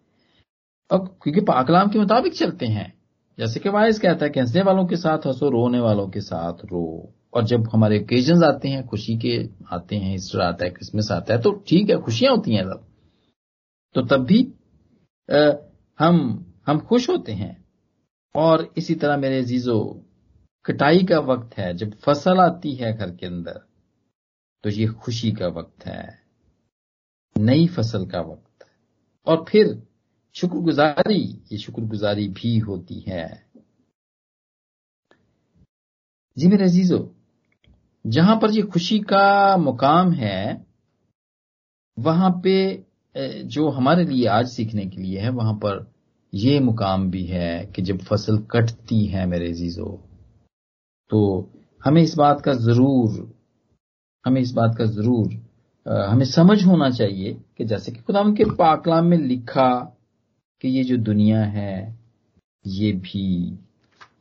अब 0.90 1.16
क्योंकि 1.22 1.40
पाकलाम 1.40 1.88
के 1.88 1.98
मुताबिक 1.98 2.34
चलते 2.34 2.66
हैं। 2.66 2.92
जैसे 3.38 3.60
कि 3.60 3.68
वायस 3.68 3.98
कहता 3.98 4.24
है 4.24 4.30
कि 4.30 4.40
हंसने 4.40 4.62
वालों 4.62 4.86
के 4.86 4.96
साथ 4.96 5.26
हंसो, 5.26 5.48
रोने 5.50 5.80
वालों 5.80 6.08
के 6.08 6.20
साथ 6.20 6.64
रो। 6.64 7.12
और 7.34 7.44
जब 7.44 7.68
हमारे 7.72 7.98
ओकेजन 8.00 8.44
आते 8.44 8.68
हैं, 8.68 8.86
खुशी 8.86 9.16
के 9.16 9.38
आते 9.72 9.96
हैं 9.96 10.14
ईस्टर 10.14 10.40
आता 10.40 10.64
है 10.64 10.70
क्रिसमस 10.70 11.10
आता 11.12 11.34
है 11.34 11.40
तो 11.42 11.52
ठीक 11.68 11.90
है, 11.90 11.96
खुशियाँ 11.96 12.34
होती 12.36 12.54
हैं 12.54 12.64
तब 12.64 12.84
तो 13.94 14.02
तब 14.02 14.24
भी 14.24 14.42
हम 15.28 16.16
हम 16.66 16.78
खुश 16.80 17.08
होते 17.10 17.32
हैं। 17.32 17.56
और 18.34 18.72
इसी 18.76 18.94
तरह 18.94 19.16
मेरे 19.16 19.42
जीजो 19.42 19.78
कटाई 20.64 21.04
का 21.04 21.18
वक्त 21.20 21.56
है, 21.58 21.72
जब 21.74 21.94
फ़सल 21.96 22.40
आती 22.40 22.74
है 22.74 22.92
घर 22.92 23.10
के 23.10 23.26
अंदर 23.26 23.60
तो 24.64 24.70
ये 24.70 24.86
खुशी 24.86 25.30
का 25.32 25.48
वक्त 25.50 25.86
है, 25.86 26.20
नई 27.36 27.66
फ़सल 27.68 28.06
का 28.06 28.20
वक्त 28.22 28.66
और 29.26 29.44
फिर 29.48 29.82
शुक्रगुजारी, 30.36 31.22
ये 31.52 31.58
शुक्रगुजारी 31.58 32.28
भी 32.30 32.58
होती 32.58 33.00
है। 33.00 33.26
जी 36.36 36.48
मेरे 36.48 36.64
अजीजो, 36.64 36.98
जहाँ 38.04 38.36
पर 38.36 38.50
ये 38.50 38.62
खुशी 38.64 38.98
का 39.02 39.56
मुकाम 39.56 40.12
है, 40.12 40.66
वहाँ 41.96 42.30
पे 42.44 42.84
जो 43.16 43.68
हमारे 43.68 44.04
लिए 44.04 44.26
आज 44.26 44.48
सीखने 44.48 44.86
के 44.86 45.00
लिए 45.00 45.18
है 45.18 45.28
वहाँ 45.28 45.54
पर 45.54 45.86
यह 46.34 46.60
मुकाम 46.60 47.10
भी 47.10 47.24
है 47.24 47.66
कि 47.66 47.82
जब 47.82 47.98
फ़सल 47.98 48.38
कटती 48.50 49.04
है 49.06 49.26
मेरे 49.26 49.48
अजीजो 49.48 50.00
तो 51.10 51.50
हमें 51.84 52.02
इस 52.02 52.14
बात 52.18 52.40
का 52.40 52.52
ज़रूर 52.52 53.32
हमें 54.26 54.40
इस 54.40 54.52
बात 54.52 54.74
का 54.78 54.84
ज़रूर 54.84 55.32
हमें 55.88 56.24
समझ 56.24 56.64
होना 56.64 56.90
चाहिए 56.90 57.32
कि 57.58 57.64
जैसे 57.64 57.92
कि 57.92 58.00
खुदा 58.00 58.22
के 58.22 58.44
पाकलाम 58.44 59.06
में 59.06 59.18
लिखा 59.18 59.70
कि 60.60 60.68
ये 60.68 60.84
जो 60.84 60.96
दुनिया 60.96 61.42
है 61.44 61.98
ये 62.66 62.92
भी 62.92 63.58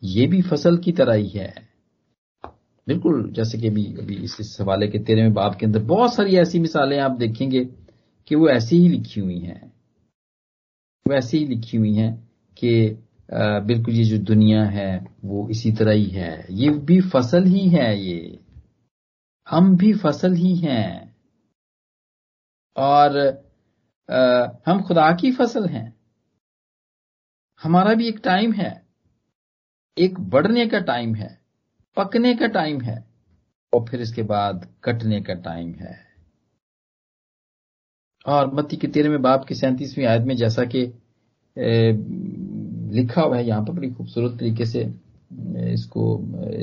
ये 0.04 0.28
भी 0.28 0.42
फ़सल 0.42 0.78
की 0.78 0.92
तरह 0.92 1.14
ही 1.14 1.28
है। 1.28 1.54
बिल्कुल 2.88 3.30
जैसे 3.32 3.58
कि 3.58 3.68
अभी 3.68 3.86
अभी 4.00 4.16
इस, 4.16 4.58
हवाले 4.62 4.88
के 4.88 5.00
तेरहवें 5.00 5.34
बाप 5.34 5.56
के 5.56 5.66
अंदर 5.66 5.84
बहुत 5.84 6.14
सारी 6.16 6.36
ऐसी 6.38 6.60
मिसालें 6.60 7.00
आप 7.00 7.12
देखेंगे 7.12 7.68
कि 8.28 8.36
वो 8.36 8.50
ऐसी 8.50 8.78
ही 8.78 8.90
लिखी 8.90 9.20
हुई 9.22 9.40
हैं। 9.40 9.74
वो 11.08 11.14
ऐसी 11.14 11.38
ही 11.38 11.46
लिखी 11.48 11.78
हुई 11.78 11.94
हैं 11.96 12.30
कि 12.58 13.00
बिल्कुल 13.34 13.94
ये 13.94 14.04
जो 14.04 14.18
दुनिया 14.18 14.64
है 14.64 15.06
वो 15.24 15.50
इसी 15.50 15.72
तरह 15.72 15.92
ही 15.92 16.06
है। 16.06 16.46
ये 16.52 16.70
भी 16.70 17.02
फ़सल 17.02 17.44
ही 17.44 17.68
है 17.70 18.00
ये। 18.00 18.40
हम 19.50 19.76
भी 19.78 19.94
फ़सल 19.94 20.34
ही 20.34 20.56
हैं। 20.56 21.16
और 22.78 23.18
आ, 24.10 24.48
हम 24.68 24.82
खुदा 24.84 25.12
की 25.12 25.32
फ़सल 25.32 25.68
हैं। 25.70 25.96
हमारा 27.64 27.94
भी 27.94 28.08
एक 28.08 28.20
टाइम 28.24 28.54
है। 28.54 28.86
एक 29.98 30.20
बढ़ने 30.20 30.68
का 30.68 30.80
टाइम 30.80 31.16
है 31.16 31.40
पकने 31.98 32.36
का 32.36 32.48
टाइम 32.48 32.82
है 32.82 33.06
और 33.74 33.86
फिर 33.90 34.02
इसके 34.02 34.24
बाद 34.24 34.68
कटने 34.84 35.22
का 35.22 35.34
टाइम 35.34 35.74
है। 35.74 36.13
और 38.26 38.54
मत्ती 38.56 38.78
के 38.78 38.88
तेरहवें 38.88 39.22
बाप 39.22 39.46
की 39.46 39.56
सैंतीसवीं 39.56 40.06
आयत 40.08 40.24
में 40.28 40.36
जैसा 40.36 40.64
कि 40.66 40.82
लिखा 42.96 43.22
हुआ 43.22 43.38
है, 43.38 43.48
यहाँ 43.48 43.64
पर 43.66 43.74
बड़ी 43.74 43.90
खूबसूरत 43.90 44.38
तरीके 44.40 44.66
से 44.66 44.82
इसको 45.74 46.20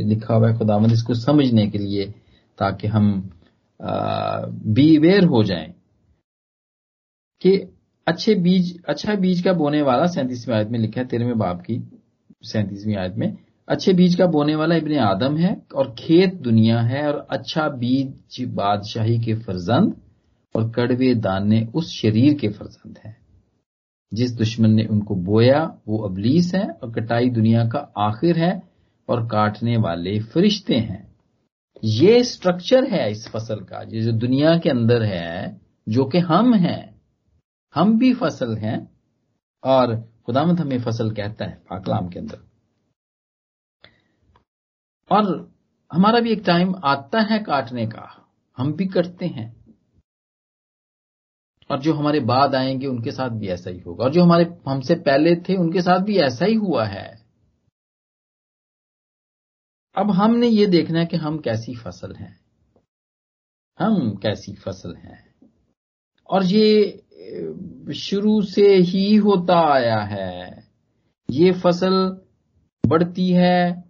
लिखा 0.08 0.34
हुआ 0.34 0.48
है, 0.48 0.56
खुदावंद 0.58 0.92
इसको 0.92 1.14
समझने 1.14 1.66
के 1.70 1.78
लिए, 1.78 2.06
ताकि 2.58 2.86
हम 2.86 3.30
बी 3.80 4.96
अवेयर 4.96 5.24
हो 5.24 5.42
जाएँ 5.44 5.72
कि 7.42 7.56
अच्छे 8.06 8.34
बीज 8.34 8.82
अच्छा 8.88 9.14
बीज 9.14 9.40
का 9.42 9.52
बोने 9.52 9.82
वाला 9.82 10.06
सैंतीसवीं 10.06 10.56
आयत 10.56 10.68
में 10.68 10.78
लिखा 10.78 11.00
है, 11.00 11.06
तेरहवें 11.06 11.38
बाप 11.38 11.60
की 11.60 11.78
सैंतीसवीं 12.42 12.96
आयत 12.96 13.14
में, 13.16 13.36
अच्छे 13.68 13.92
बीज 13.92 14.14
का 14.14 14.26
बोने 14.26 14.54
वाला 14.54 14.74
इब्ने 14.74 14.98
आदम 14.98 15.36
है 15.36 15.56
और 15.74 15.94
खेत 15.98 16.34
दुनिया 16.42 16.80
है 16.82 17.06
और 17.06 17.26
अच्छा 17.30 17.68
बीज 17.78 18.44
बादशाही 18.54 19.18
के 19.24 19.34
फर्जंद 19.36 19.94
और 20.56 20.70
कड़वे 20.70 21.14
दाने 21.14 21.68
उस 21.74 21.92
शरीर 21.92 22.34
के 22.34 22.48
फर्जंद 22.48 22.98
हैं। 22.98 23.20
जिस 24.14 24.32
दुश्मन 24.32 24.70
ने 24.70 24.84
उनको 24.84 25.14
बोया, 25.14 25.78
वो 25.88 25.98
अबलीस 25.98 26.54
है 26.54 26.70
और 26.70 26.92
कटाई 26.92 27.30
दुनिया 27.30 27.68
का 27.68 27.92
आखिर 27.98 28.38
है 28.38 28.62
और 29.08 29.26
काटने 29.26 29.76
वाले 29.76 30.20
फरिश्ते 30.20 30.74
हैं। 30.74 31.16
ये 31.84 32.24
स्ट्रक्चर 32.24 32.84
है 32.84 33.10
इस 33.10 33.28
फ़सल 33.28 33.60
का 33.60 33.84
जो 33.84 34.12
दुनिया 34.12 34.58
के 34.58 34.70
अंदर 34.70 35.02
है, 35.02 35.60
जो 35.88 36.04
कि 36.04 36.18
हम 36.18 36.54
हैं। 36.54 37.02
हम 37.74 37.98
भी 37.98 38.14
फ़सल 38.14 38.56
हैं 38.56 38.90
और 39.64 40.12
खुदामद 40.26 40.60
हमें 40.60 40.80
फ़सल 40.80 41.10
कहता 41.10 41.44
है, 41.44 41.62
पाकलाम 41.70 42.08
के 42.08 42.18
अंदर। 42.18 42.38
और 45.10 45.52
हमारा 45.92 46.20
भी 46.20 46.30
एक 46.30 46.42
टाइम 46.46 46.74
आता 46.84 47.20
है 47.20 47.38
काटने 47.38 47.86
का। 47.86 48.28
हम 48.58 48.72
भी 48.72 48.86
कटते 48.86 49.26
हैं। 49.26 49.59
और 51.70 51.80
जो 51.80 51.94
हमारे 51.94 52.20
बाद 52.20 52.54
आएँगे, 52.54 52.86
उनके 52.86 53.10
साथ 53.10 53.30
भी 53.30 53.48
ऐसा 53.48 53.70
ही 53.70 53.78
होगा। 53.78 54.04
और 54.04 54.12
जो 54.12 54.22
हमारे, 54.22 54.44
हमसे 54.68 54.94
पहले 54.94 55.36
थे, 55.36 55.56
उनके 55.56 55.82
साथ 55.82 56.00
भी 56.00 56.18
ऐसा 56.18 56.44
ही 56.44 56.54
हुआ 56.54 56.84
है। 56.84 57.20
अब 59.96 60.10
हमने 60.10 60.48
ये 60.48 60.66
देखना 60.66 60.98
है 60.98 61.06
कि 61.06 61.16
हम 61.16 61.38
कैसी 61.38 61.74
फ़सल 61.74 62.14
हैं। 62.14 62.40
हम 63.78 64.16
कैसी 64.16 64.54
फ़सल 64.54 64.94
हैं। 64.94 65.34
और 66.30 66.44
ये 66.44 67.02
शुरू 67.94 68.42
से 68.42 68.76
ही 68.76 69.16
होता 69.16 69.74
आया 69.74 70.00
है। 70.00 70.68
ये 71.30 71.52
फ़सल 71.52 72.20
बढ़ती 72.86 73.28
है 73.28 73.84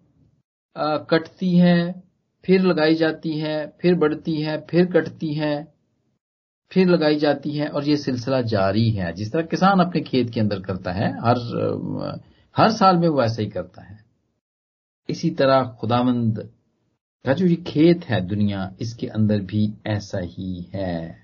कटती 0.78 1.58
है, 1.58 2.02
फिर 2.44 2.62
लगाई 2.62 2.94
जाती 2.94 3.38
है, 3.38 3.76
फिर 3.80 3.94
बढ़ती 3.94 4.42
है, 4.42 4.66
फिर 4.70 4.86
कटती 4.86 5.34
है। 5.34 5.79
फिर 6.72 6.88
लगाई 6.88 7.16
जाती 7.18 7.56
है 7.56 7.68
और 7.68 7.85
ये 7.85 7.96
सिलसिला 7.96 8.40
जारी 8.48 8.88
है। 8.90 9.12
जिस 9.12 9.33
तरह 9.33 9.42
किसान 9.44 9.80
अपने 9.80 10.00
खेत 10.00 10.30
के 10.30 10.40
अंदर 10.40 10.61
करता 10.61 10.92
है, 10.92 11.11
हर 11.18 12.18
हर 12.56 12.70
साल 12.72 12.96
में 12.96 13.09
वो 13.09 13.22
ऐसा 13.22 13.42
ही 13.42 13.48
करता 13.48 13.83
है। 13.83 13.98
इसी 15.09 15.30
तरह 15.30 15.62
खुदामंद 15.80 16.38
का 17.24 17.33
जो 17.33 17.46
ये 17.46 17.56
खेत 17.66 18.04
है 18.04 18.20
दुनिया, 18.26 18.70
इसके 18.80 19.06
अंदर 19.09 19.40
भी 19.42 19.72
ऐसा 19.87 20.18
ही 20.18 20.61
है। 20.74 21.18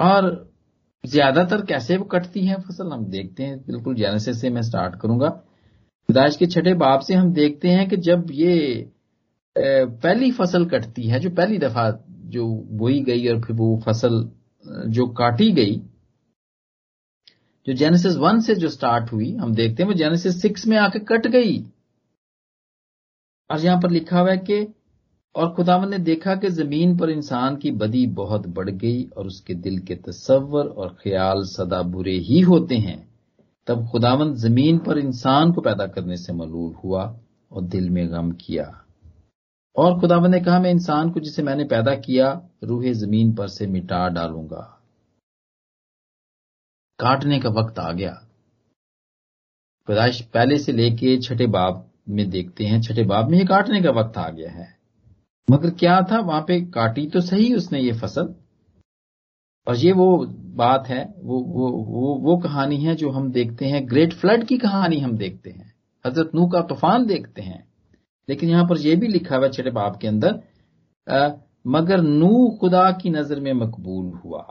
और 0.00 0.28
ज़्यादातर 1.04 1.64
कैसे 1.66 1.96
वो 1.96 2.04
कटती 2.04 2.46
है 2.46 2.56
फ़सल, 2.60 2.92
हम 2.92 3.04
देखते 3.06 3.42
हैं। 3.42 3.58
बिल्कुल 3.58 3.94
जेनेसिस 3.94 4.40
से 4.40 4.50
मैं 4.50 4.62
स्टार्ट 4.62 5.00
करूँगा। 5.00 5.28
दाश 6.08 6.36
के 6.36 6.46
छठे 6.46 6.74
बाप 6.76 7.00
से 7.00 7.14
हम 7.14 7.32
देखते 7.32 7.68
हैं 7.68 7.88
कि 7.88 7.96
जब 7.98 8.26
ये 8.32 8.92
पहली 9.56 10.30
फ़सल 10.32 10.64
कटती 10.66 11.02
है, 11.02 11.20
जो 11.20 11.30
पहली 11.30 11.58
दफ़ा 11.58 11.90
जो 12.26 12.66
बोई 12.70 13.00
गई 13.00 13.28
और 13.28 13.42
फिर 13.42 13.56
वो 13.56 13.82
फ़सल, 13.86 14.30
जो 14.86 15.06
काटी 15.06 15.52
गई, 15.52 15.82
जो 17.66 17.72
जेनेसिस 17.72 18.16
वन 18.16 18.40
से 18.40 18.54
जो 18.54 18.68
स्टार्ट 18.68 19.12
हुई, 19.12 19.36
हम 19.36 19.54
देखते 19.54 19.82
हैं 19.82 19.88
वो 19.90 19.94
जेनेसिस 19.94 20.42
सिक्स 20.42 20.66
में 20.66 20.76
आके 20.76 20.98
कट 20.98 21.26
गई। 21.26 21.64
और 23.50 23.60
यहाँ 23.60 23.80
पर 23.80 23.90
लिखा 23.90 24.20
हुआ 24.20 24.30
है 24.30 24.36
कि, 24.36 24.74
और 25.34 25.54
खुदावन 25.54 25.90
ने 25.90 25.98
देखा 25.98 26.34
कि 26.34 26.48
ज़मीन 26.48 26.98
पर 26.98 27.10
इंसान 27.10 27.56
की 27.56 27.70
बदी 27.70 28.06
बहुत 28.06 28.46
बढ़ 28.46 28.70
गई 28.70 29.04
और 29.04 29.26
उसके 29.26 29.54
दिल 29.54 29.78
के 29.78 29.94
तस्वर 29.94 30.66
और 30.66 30.88
ख्याल 30.88 31.42
सदा 31.42 31.82
बुरे 31.82 32.18
ही 32.18 32.40
होते 32.40 32.74
हैं। 32.74 33.08
तब 33.66 33.88
खुदावन 33.92 34.34
ज़मीन 34.34 34.78
पर 34.78 34.98
इंसान 34.98 35.52
को 35.52 35.60
पैदा 35.60 35.86
करने 35.86 36.16
से 36.16 36.32
मलूल 36.32 36.74
हुआ 36.74 37.20
और 37.52 37.62
दिल 37.62 37.90
में 37.90 38.12
गम 38.12 38.32
किया। 38.32 38.85
और 39.76 40.00
खुदावन 40.00 40.30
ने 40.30 40.40
कहा, 40.40 40.60
मैं 40.60 40.70
इंसान 40.70 41.10
को 41.10 41.20
जिसे 41.20 41.42
मैंने 41.42 41.64
पैदा 41.64 41.94
किया, 41.94 42.48
रूहे 42.64 42.94
ज़मीन 42.94 43.34
पर 43.34 43.48
से 43.48 43.66
मिटा 43.66 44.08
डालूँगा। 44.08 44.80
काटने 46.98 47.40
का 47.40 47.48
वक्त 47.48 47.78
आ 47.78 47.92
गया। 47.92 48.22
पैदाइश 49.86 50.20
पहले 50.20 50.58
से 50.58 50.72
लेके 50.72 51.18
छठे 51.22 51.46
बाब 51.46 51.90
में 52.08 52.30
देखते 52.30 52.64
हैं। 52.64 52.82
छठे 52.82 53.04
बाब 53.04 53.28
में 53.28 53.38
ये 53.38 53.44
काटने 53.44 53.82
का 53.82 53.90
वक्त 53.90 54.18
आ 54.18 54.28
गया 54.28 54.50
है। 54.50 54.78
मगर 55.50 55.70
क्या 55.70 56.02
था? 56.02 56.18
वहाँ 56.18 56.44
पे 56.48 56.60
काटी 56.60 57.06
तो 57.06 57.20
सही 57.20 57.54
उसने 57.54 57.80
ये 57.80 57.92
फ़सल। 57.92 58.34
और 59.68 59.76
ये 59.76 59.92
वो 59.92 60.26
बात 60.40 60.86
है, 60.86 61.14
वो 61.18 61.40
वो 61.40 61.70
वो 61.70 62.14
वो 62.14 62.36
कहानी 62.36 62.76
है 62.76 62.94
जो 62.94 63.10
हम 63.10 63.32
देखते 63.32 63.66
हैं। 63.66 63.88
ग्रेट 63.88 64.12
फ्लड 64.12 64.44
की 64.44 64.58
कहानी 64.58 65.00
हम 65.00 65.16
देखते 65.16 65.50
हैं। 65.50 65.74
हज़रत 66.06 66.30
नू 66.34 66.46
का 66.46 66.60
तूफ़ान 66.60 67.06
देखते 67.06 67.42
हैं। 67.42 67.65
लेकिन 68.28 68.50
यहाँ 68.50 68.64
पर 68.68 68.78
यह 68.78 68.96
भी 69.00 69.08
लिखा 69.08 69.36
हुआ 69.36 69.48
छठे 69.48 69.70
बाब 69.70 69.98
के 70.00 70.08
अंदर 70.08 70.40
आ, 71.06 71.28
मगर 71.66 72.00
नू 72.02 72.48
खुदा 72.60 72.90
की 72.92 73.10
नज़र 73.10 73.40
में 73.40 73.52
मकबूल 73.52 74.12
हुआ। 74.14 74.42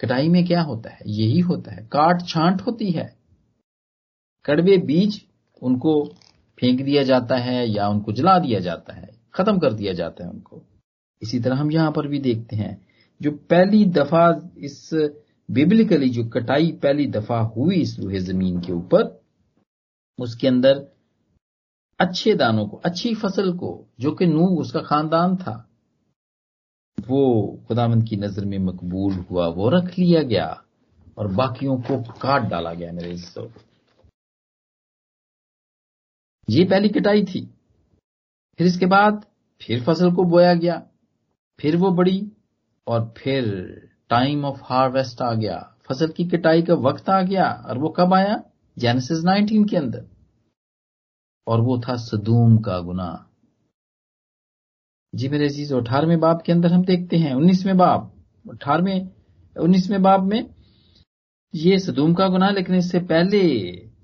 कटाई 0.00 0.28
में 0.28 0.44
क्या 0.46 0.62
होता 0.62 0.90
है? 0.90 0.98
यही 1.06 1.40
होता 1.40 1.74
है। 1.74 1.86
काट 1.92 2.22
छांट 2.28 2.60
होती 2.60 2.90
है। 2.90 3.04
कड़वे 4.44 4.76
बीज 4.86 5.20
उनको 5.62 6.04
फेंक 6.58 6.82
दिया 6.82 7.02
जाता 7.02 7.36
है 7.36 7.66
या 7.68 7.88
उनको 7.88 8.12
जला 8.12 8.38
दिया 8.38 8.60
जाता 8.60 8.94
है 8.94 9.08
खत्म 9.34 9.58
कर 9.58 9.72
दिया 9.72 9.92
जाता 9.92 10.24
है 10.24 10.30
उनको। 10.30 10.62
इसी 11.22 11.40
तरह 11.40 11.56
हम 11.56 11.70
यहाँ 11.72 11.92
पर 11.92 12.06
भी 12.08 12.18
देखते 12.18 12.56
हैं 12.56 12.76
जो 13.20 13.30
पहली 13.50 13.84
दफ़ा 13.90 14.26
इस 14.58 14.88
बिबलिकली 15.48 16.08
जो 16.10 16.24
कटाई 16.28 16.70
पहली 16.82 17.06
दफ़ा 17.10 17.38
हुई 17.56 17.80
इस 17.80 17.98
लोहे 17.98 18.18
ज़मीन 18.20 18.60
के 18.60 18.72
ऊपर 18.72 19.20
उसके 20.18 20.48
अंदर 20.48 20.86
अच्छे 22.02 22.34
दानों 22.34 22.66
को, 22.68 22.76
अच्छी 22.76 23.14
फ़सल 23.14 23.52
को, 23.52 23.86
जो 24.00 24.12
कि 24.12 24.26
नू 24.26 24.46
उसका 24.56 24.80
खानदान 24.80 25.36
था, 25.36 25.68
वो 27.08 27.60
खुदामंद 27.68 28.08
की 28.08 28.16
नज़र 28.16 28.44
में 28.44 28.58
मकबूल 28.58 29.12
हुआ, 29.12 29.46
वो 29.46 29.68
रख 29.68 29.98
लिया 29.98 30.22
गया 30.22 30.62
और 31.18 31.28
बाकियों 31.28 31.76
को 31.80 32.02
काट 32.20 32.42
डाला 32.42 32.74
गया 32.74 32.92
मेरे 32.92 33.10
हिस्सों 33.10 33.44
को 33.44 33.60
ये 36.48 36.64
पहली 36.64 36.88
कटाई 36.88 37.24
थी। 37.24 37.54
फिर 38.58 38.66
इसके 38.66 38.86
बाद 38.86 39.24
फिर 39.62 39.82
फ़सल 39.84 40.12
को 40.12 40.24
बोया 40.24 40.54
गया, 40.54 40.82
फिर 41.60 41.76
वो 41.76 41.90
बड़ी 41.90 42.32
और 42.86 43.14
फिर 43.16 43.44
टाइम 44.10 44.44
ऑफ़ 44.44 44.60
हार्वेस्ट 44.62 45.22
आ 45.22 45.32
गया। 45.34 45.58
फ़सल 45.88 46.08
की 46.08 46.24
कटाई 46.24 46.62
का 46.62 46.74
वक्त 46.74 47.10
आ 47.10 47.22
गया 47.22 47.50
और 47.68 47.78
वो 47.78 47.88
कब 47.88 48.14
आया? 48.14 48.42
जेनेसिस 48.78 49.24
19 49.24 49.68
के 49.70 49.76
अंदर। 49.76 50.04
और 51.46 51.60
वो 51.60 51.78
था 51.78 51.96
सदूम 51.98 52.56
का 52.58 52.78
गुना 52.80 53.10
जी 55.12 55.28
मेरे 55.28 55.44
अज़ीज़, 55.44 55.74
अठारहवें 55.74 56.20
बाप 56.20 56.42
के 56.42 56.52
अंदर 56.52 56.72
हम 56.72 56.84
देखते 56.84 57.16
हैं, 57.16 57.34
उन्नीसवें 57.34 57.76
बाप। 57.76 58.12
अठारहवें, 58.44 59.08
उन्नीसवें 59.56 60.02
बाप 60.02 60.22
में 60.22 60.48
ये 61.54 61.78
सदूम 61.78 62.14
का 62.14 62.28
गुना 62.28 62.48
लेकिन 62.50 62.74
इससे 62.74 62.98
पहले 63.00 63.40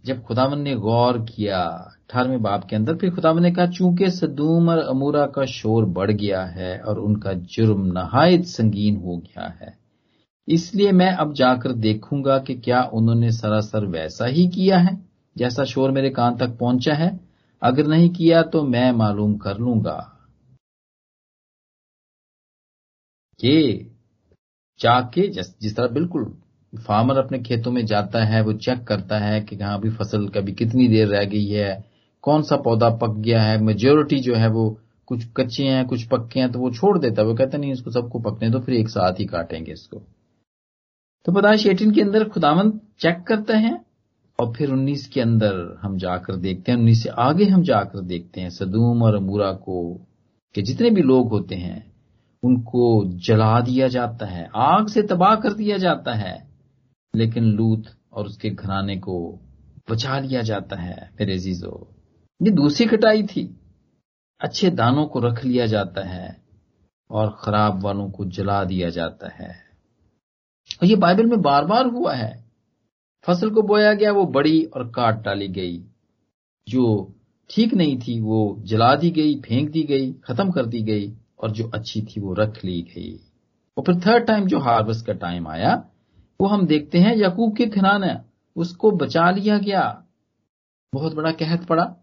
जब 0.06 0.22
खुदावन 0.22 0.60
ने 0.60 0.74
गौर 0.76 1.18
किया, 1.20 1.60
अठारहवें 1.60 2.42
बाप 2.42 2.64
के 2.64 2.76
अंदर, 2.76 2.96
फिर 2.96 3.14
खुदावन 3.14 3.42
ने 3.42 3.50
कहा, 3.50 3.66
चूँकि 3.68 4.10
सदूम 4.10 4.68
और 4.68 4.78
अमूरा 4.78 5.24
का 5.26 5.44
शोर 5.46 5.84
बढ़ 5.86 6.10
गया 6.10 6.42
है 6.46 6.78
और 6.80 6.98
उनका 6.98 7.32
जुर्म 7.32 7.84
नहायत 7.92 8.44
संगीन 8.46 8.96
हो 8.96 9.16
गया 9.18 9.46
है, 9.60 9.76
इसलिए 10.48 10.92
मैं 10.92 11.10
अब 11.14 11.32
जाकर 11.34 11.72
देखूँगा 11.78 12.38
कि 12.38 12.54
क्या 12.56 12.82
उन्होंने 12.92 13.30
सरासर 13.32 13.86
वैसा 13.86 14.26
ही 14.26 14.46
किया 14.48 14.78
है, 14.78 14.96
जैसा 15.36 15.64
शोर 15.64 15.90
मेरे 15.90 16.10
कान 16.10 16.36
तक 16.36 16.56
पहुँचा 16.60 16.94
है 16.94 17.27
अगर 17.62 17.86
नहीं 17.86 18.10
किया 18.10 18.42
तो 18.42 18.62
मैं 18.62 18.90
मालूम 18.92 19.36
कर 19.36 19.58
लूँगा। 19.58 20.14
कि 23.40 23.84
जाके 24.80 25.28
जिस 25.30 25.76
तरह 25.76 25.88
बिल्कुल 25.88 26.24
फार्मर 26.72 27.18
अपने 27.18 27.38
खेतों 27.38 27.70
में 27.72 27.84
जाता 27.86 28.24
है, 28.24 28.42
वो 28.42 28.52
चेक 28.52 28.82
करता 28.84 29.18
है 29.18 29.40
कि 29.40 29.56
कहाँ 29.56 29.80
भी 29.80 29.90
फ़सल 29.90 30.28
कभी 30.28 30.52
कितनी 30.52 30.88
देर 30.88 31.08
रह 31.08 31.24
गई 31.24 31.46
है, 31.46 31.84
कौन 32.22 32.42
सा 32.42 32.56
पौधा 32.56 32.88
पक 32.90 33.16
गया 33.18 33.42
है 33.42 33.58
मेजोरिटी 33.62 34.18
जो 34.20 34.34
है 34.34 34.48
वो 34.48 34.68
कुछ 35.06 35.24
कच्चे 35.36 35.64
हैं, 35.64 35.86
कुछ 35.86 36.04
पक्के 36.04 36.40
हैं 36.40 36.50
तो 36.52 36.58
वो 36.58 36.70
छोड़ 36.70 36.98
देता 36.98 37.22
है। 37.22 37.28
वो 37.28 37.34
कहता 37.34 37.58
नहीं, 37.58 37.72
इसको 37.72 37.90
सबको 37.90 38.18
पकने 38.20 38.50
दो, 38.50 38.60
फिर 38.60 38.74
एक 38.74 38.88
साथ 38.88 39.20
ही 39.20 39.26
काटेंगे 39.26 39.72
इसको। 39.72 40.02
तो 41.26 41.32
पदाश 41.32 41.66
एटीन 41.66 41.90
के 41.90 42.00
अंदर 42.02 42.28
खुदावंत 42.28 42.80
चेक 42.98 43.24
करते 43.28 43.52
हैं 43.52 43.87
और 44.40 44.52
फिर 44.54 44.70
उन्नीस 44.70 45.08
के 45.08 45.20
अंदर 45.20 45.78
हम 45.82 45.98
जाकर 45.98 46.36
देखते 46.36 46.72
हैं, 46.72 46.78
उन्नीस 46.78 47.02
से 47.02 47.08
आगे 47.08 47.44
हम 47.44 47.62
जाकर 47.62 48.00
देखते 48.00 48.40
हैं, 48.40 48.50
सदूम 48.50 49.02
और 49.02 49.14
अमूरा 49.14 49.52
को, 49.52 50.06
कि 50.54 50.62
जितने 50.62 50.90
भी 50.90 51.02
लोग 51.02 51.28
होते 51.28 51.54
हैं, 51.54 51.92
उनको 52.42 53.04
जला 53.04 53.60
दिया 53.60 53.88
जाता 53.88 54.26
है, 54.26 54.50
आग 54.56 54.88
से 54.88 55.02
तबाह 55.02 55.34
कर 55.34 55.52
दिया 55.52 55.76
जाता 55.76 56.14
है, 56.14 56.48
लेकिन 57.16 57.44
लूत 57.44 57.84
और 58.12 58.26
उसके 58.26 58.50
घराने 58.50 58.96
को 58.96 59.40
बचा 59.90 60.18
लिया 60.18 60.42
जाता 60.42 60.76
है 60.76 61.10
मेरे 61.20 61.34
अजीजो। 61.34 61.94
ये 62.42 62.50
दूसरी 62.50 62.86
कटाई 62.86 63.22
थी। 63.22 63.60
अच्छे 64.40 64.70
दानों 64.70 65.06
को 65.06 65.20
रख 65.20 65.44
लिया 65.44 65.66
जाता 65.66 66.08
है 66.08 66.42
और 67.10 67.36
खराब 67.40 67.82
वालों 67.82 68.10
को 68.10 68.24
जला 68.24 68.64
दिया 68.64 68.90
जाता 68.90 69.28
है। 69.28 69.48
और 70.82 70.86
ये 70.86 70.96
बाइबल 70.96 71.26
में 71.26 71.40
बार 71.40 71.64
बार 71.64 71.86
हुआ 71.86 72.14
है 72.14 72.47
फ़सल 73.28 73.50
को 73.50 73.62
बोया 73.62 73.94
गया, 73.94 74.12
वो 74.12 74.24
बड़ी 74.24 74.64
और 74.64 74.88
काट 74.88 75.24
डाली 75.24 75.48
गई। 75.48 75.84
जो 76.68 77.14
ठीक 77.50 77.74
नहीं 77.74 77.98
थी, 77.98 78.20
वो 78.20 78.56
जला 78.60 78.94
दी 78.94 79.10
गई, 79.10 79.34
फेंक 79.34 79.70
दी 79.70 79.82
गई, 79.82 80.12
खत्म 80.12 80.50
कर 80.50 80.66
दी 80.66 80.82
गई, 80.82 81.12
और 81.40 81.50
जो 81.50 81.70
अच्छी 81.74 82.02
थी, 82.02 82.20
वो 82.20 82.34
रख 82.34 82.64
ली 82.64 82.82
गई। 82.82 83.20
और 83.78 83.84
फिर 83.84 83.94
थर्ड 83.94 84.26
टाइम 84.26 84.46
जो 84.46 84.58
हार्वेस्ट 84.58 85.06
का 85.06 85.12
टाइम 85.12 85.48
आया, 85.48 85.84
वो 86.40 86.46
हम 86.46 86.66
देखते 86.66 86.98
हैं, 86.98 87.16
यकूब 87.16 87.56
के 87.56 87.66
खिनाना 87.66 88.24
उसको 88.56 88.90
बचा 88.90 89.30
लिया 89.30 89.58
गया। 89.58 90.04
बहुत 90.94 91.14
बड़ा 91.14 91.32
कहत 91.32 91.64
पड़ा। 91.64 91.96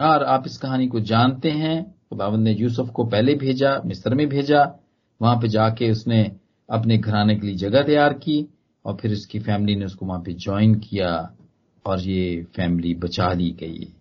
और 0.00 0.24
आप 0.24 0.42
इस 0.46 0.58
कहानी 0.58 0.86
को 0.86 1.00
जानते 1.00 1.50
हैं 1.50 1.94
खुदावंद 2.10 2.44
ने 2.44 2.52
यूसुफ 2.52 2.90
को 2.90 3.04
पहले 3.04 3.34
भेजा, 3.34 3.82
मिस्र 3.86 4.14
में 4.14 4.28
भेजा, 4.28 4.74
वहाँ 5.22 5.36
पे 5.36 5.48
जाके 5.48 5.90
उसने 5.90 6.36
अपने 6.70 6.98
घराने 6.98 7.36
के 7.36 7.46
लिए 7.46 7.56
जगह 7.56 7.82
तैयार 7.82 8.12
की। 8.12 8.53
और 8.84 8.96
फिर 8.96 9.12
उसकी 9.12 9.38
फैमिली 9.40 9.76
ने 9.76 9.84
उसको 9.84 10.06
वहाँ 10.06 10.20
पे 10.20 10.32
ज्वाइन 10.34 10.74
किया 10.74 11.10
और 11.84 12.00
ये 12.00 12.42
फैमिली 12.56 12.94
बचा 12.94 13.32
ली 13.32 13.50
गई। 13.50 13.92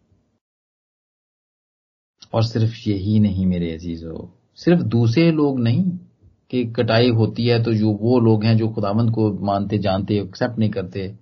और 2.34 2.44
सिर्फ़ 2.44 2.90
यही 2.90 3.20
नहीं 3.20 3.46
मेरे 3.46 3.72
अजीजों, 3.74 4.28
सिर्फ़ 4.56 4.82
दूसरे 4.84 5.32
लोग 5.32 5.60
नहीं 5.60 5.84
कि 6.52 6.64
कटाई 6.66 7.10
होती 7.10 7.48
है 7.48 7.64
तो 7.64 7.74
जो 7.74 7.92
वो 7.92 8.20
लोग 8.20 8.44
हैं 8.44 8.56
जो 8.58 8.68
खुदावंद 8.70 9.12
को 9.12 9.32
मानते, 9.46 9.78
जानते 9.78 10.20
एक्सेप्ट 10.20 10.60
नहीं 10.60 10.70
करते, 10.70 11.14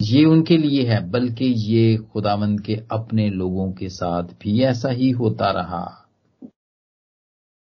ये 0.00 0.24
उनके 0.24 0.56
लिए 0.56 0.86
है, 0.86 1.00
बल्कि 1.10 1.44
ये 1.44 1.96
खुदावंद 2.12 2.60
के 2.60 2.74
अपने 2.92 3.28
लोगों 3.30 3.70
के 3.72 3.88
साथ 3.88 4.34
भी 4.42 4.62
ऐसा 4.62 4.90
ही 4.90 5.10
होता 5.10 5.50
रहा। 5.50 5.84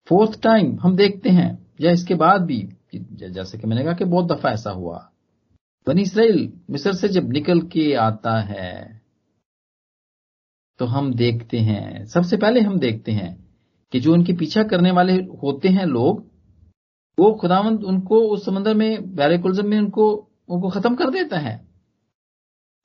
फोर्थ 0.07 0.41
टाइम 0.41 0.77
हम 0.81 0.95
देखते 0.95 1.29
हैं, 1.29 1.67
या 1.81 1.91
इसके 1.91 2.15
बाद 2.15 2.41
भी 2.41 2.61
जैसे 2.95 3.57
कि 3.57 3.67
मैंने 3.67 3.83
कहा 3.83 3.93
कि 3.93 4.05
बहुत 4.05 4.27
दफ़ा 4.27 4.51
ऐसा 4.51 4.71
हुआ। 4.71 5.09
बनी 5.87 6.01
इसराइल, 6.01 6.51
मिस्र 6.69 6.93
से 6.93 7.07
जब 7.09 7.31
निकल 7.31 7.61
के 7.61 7.93
आता 7.93 8.39
है 8.41 9.01
तो 10.79 10.85
हम 10.85 11.13
देखते 11.13 11.57
हैं, 11.59 12.05
सबसे 12.05 12.37
पहले 12.37 12.61
हम 12.61 12.79
देखते 12.79 13.11
हैं 13.11 13.31
कि 13.93 13.99
जो 13.99 14.13
उनके 14.13 14.33
पीछा 14.33 14.63
करने 14.63 14.91
वाले 14.91 15.13
होते 15.13 15.69
हैं 15.69 15.85
लोग, 15.85 16.23
वो 17.17 17.31
खुदावंद 17.33 17.83
उनको 17.83 18.19
उस 18.27 18.45
समंदर 18.45 18.73
में 18.73 19.15
बैरेकुलजम 19.15 19.67
में 19.67 19.77
उनको 19.79 20.09
उनको 20.49 20.69
खत्म 20.69 20.95
कर 20.95 21.09
देता 21.09 21.39
है 21.39 21.55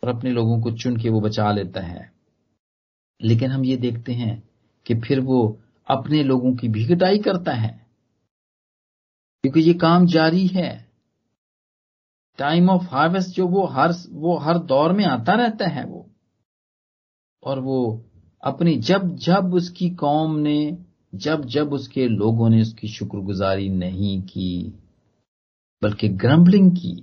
और 0.03 0.09
अपने 0.09 0.31
लोगों 0.31 0.61
को 0.63 0.71
चुन 0.73 0.97
के 0.97 1.09
वो 1.09 1.21
बचा 1.21 1.51
लेता 1.53 1.81
है। 1.81 2.11
लेकिन 3.21 3.51
हम 3.51 3.65
ये 3.65 3.77
देखते 3.77 4.13
हैं 4.13 4.43
कि 4.87 4.95
फिर 4.95 5.21
वो 5.21 5.41
अपने 5.87 6.23
लोगों 6.23 6.55
की 6.57 6.69
भी 6.69 6.85
कटाई 6.87 7.19
करता 7.19 7.53
है, 7.53 7.71
क्योंकि 9.45 9.61
ये 9.61 9.75
काम 9.75 10.07
जारी 10.07 10.47
है। 10.47 10.88
टाइम 12.39 12.71
ऑफ़ 12.71 12.83
हार्वेस्ट 12.85 13.37
जो 13.37 13.47
वो 13.49 13.65
हर 13.67 13.95
वो 14.11 14.37
हर 14.39 14.59
दौर 14.59 14.93
में 14.93 15.05
आता 15.05 15.33
रहता 15.33 15.69
है 15.69 15.85
वो। 15.85 16.07
और 17.43 17.59
वो 17.61 18.05
अपनी 18.43 18.77
जब 18.77 19.15
जब 19.17 19.55
उसकी 19.55 19.91
कौम 19.91 20.37
ने, 20.37 20.79
जब 21.15 21.45
जब 21.45 21.73
उसके 21.73 22.07
लोगों 22.09 22.49
ने 22.51 22.63
उसकी 22.63 22.89
शुक्रगुजारी 22.89 23.69
नहीं 23.69 24.21
की, 24.23 24.75
बल्कि 25.83 26.09
ग्रम्बलिंग 26.09 26.71
की 26.73 26.97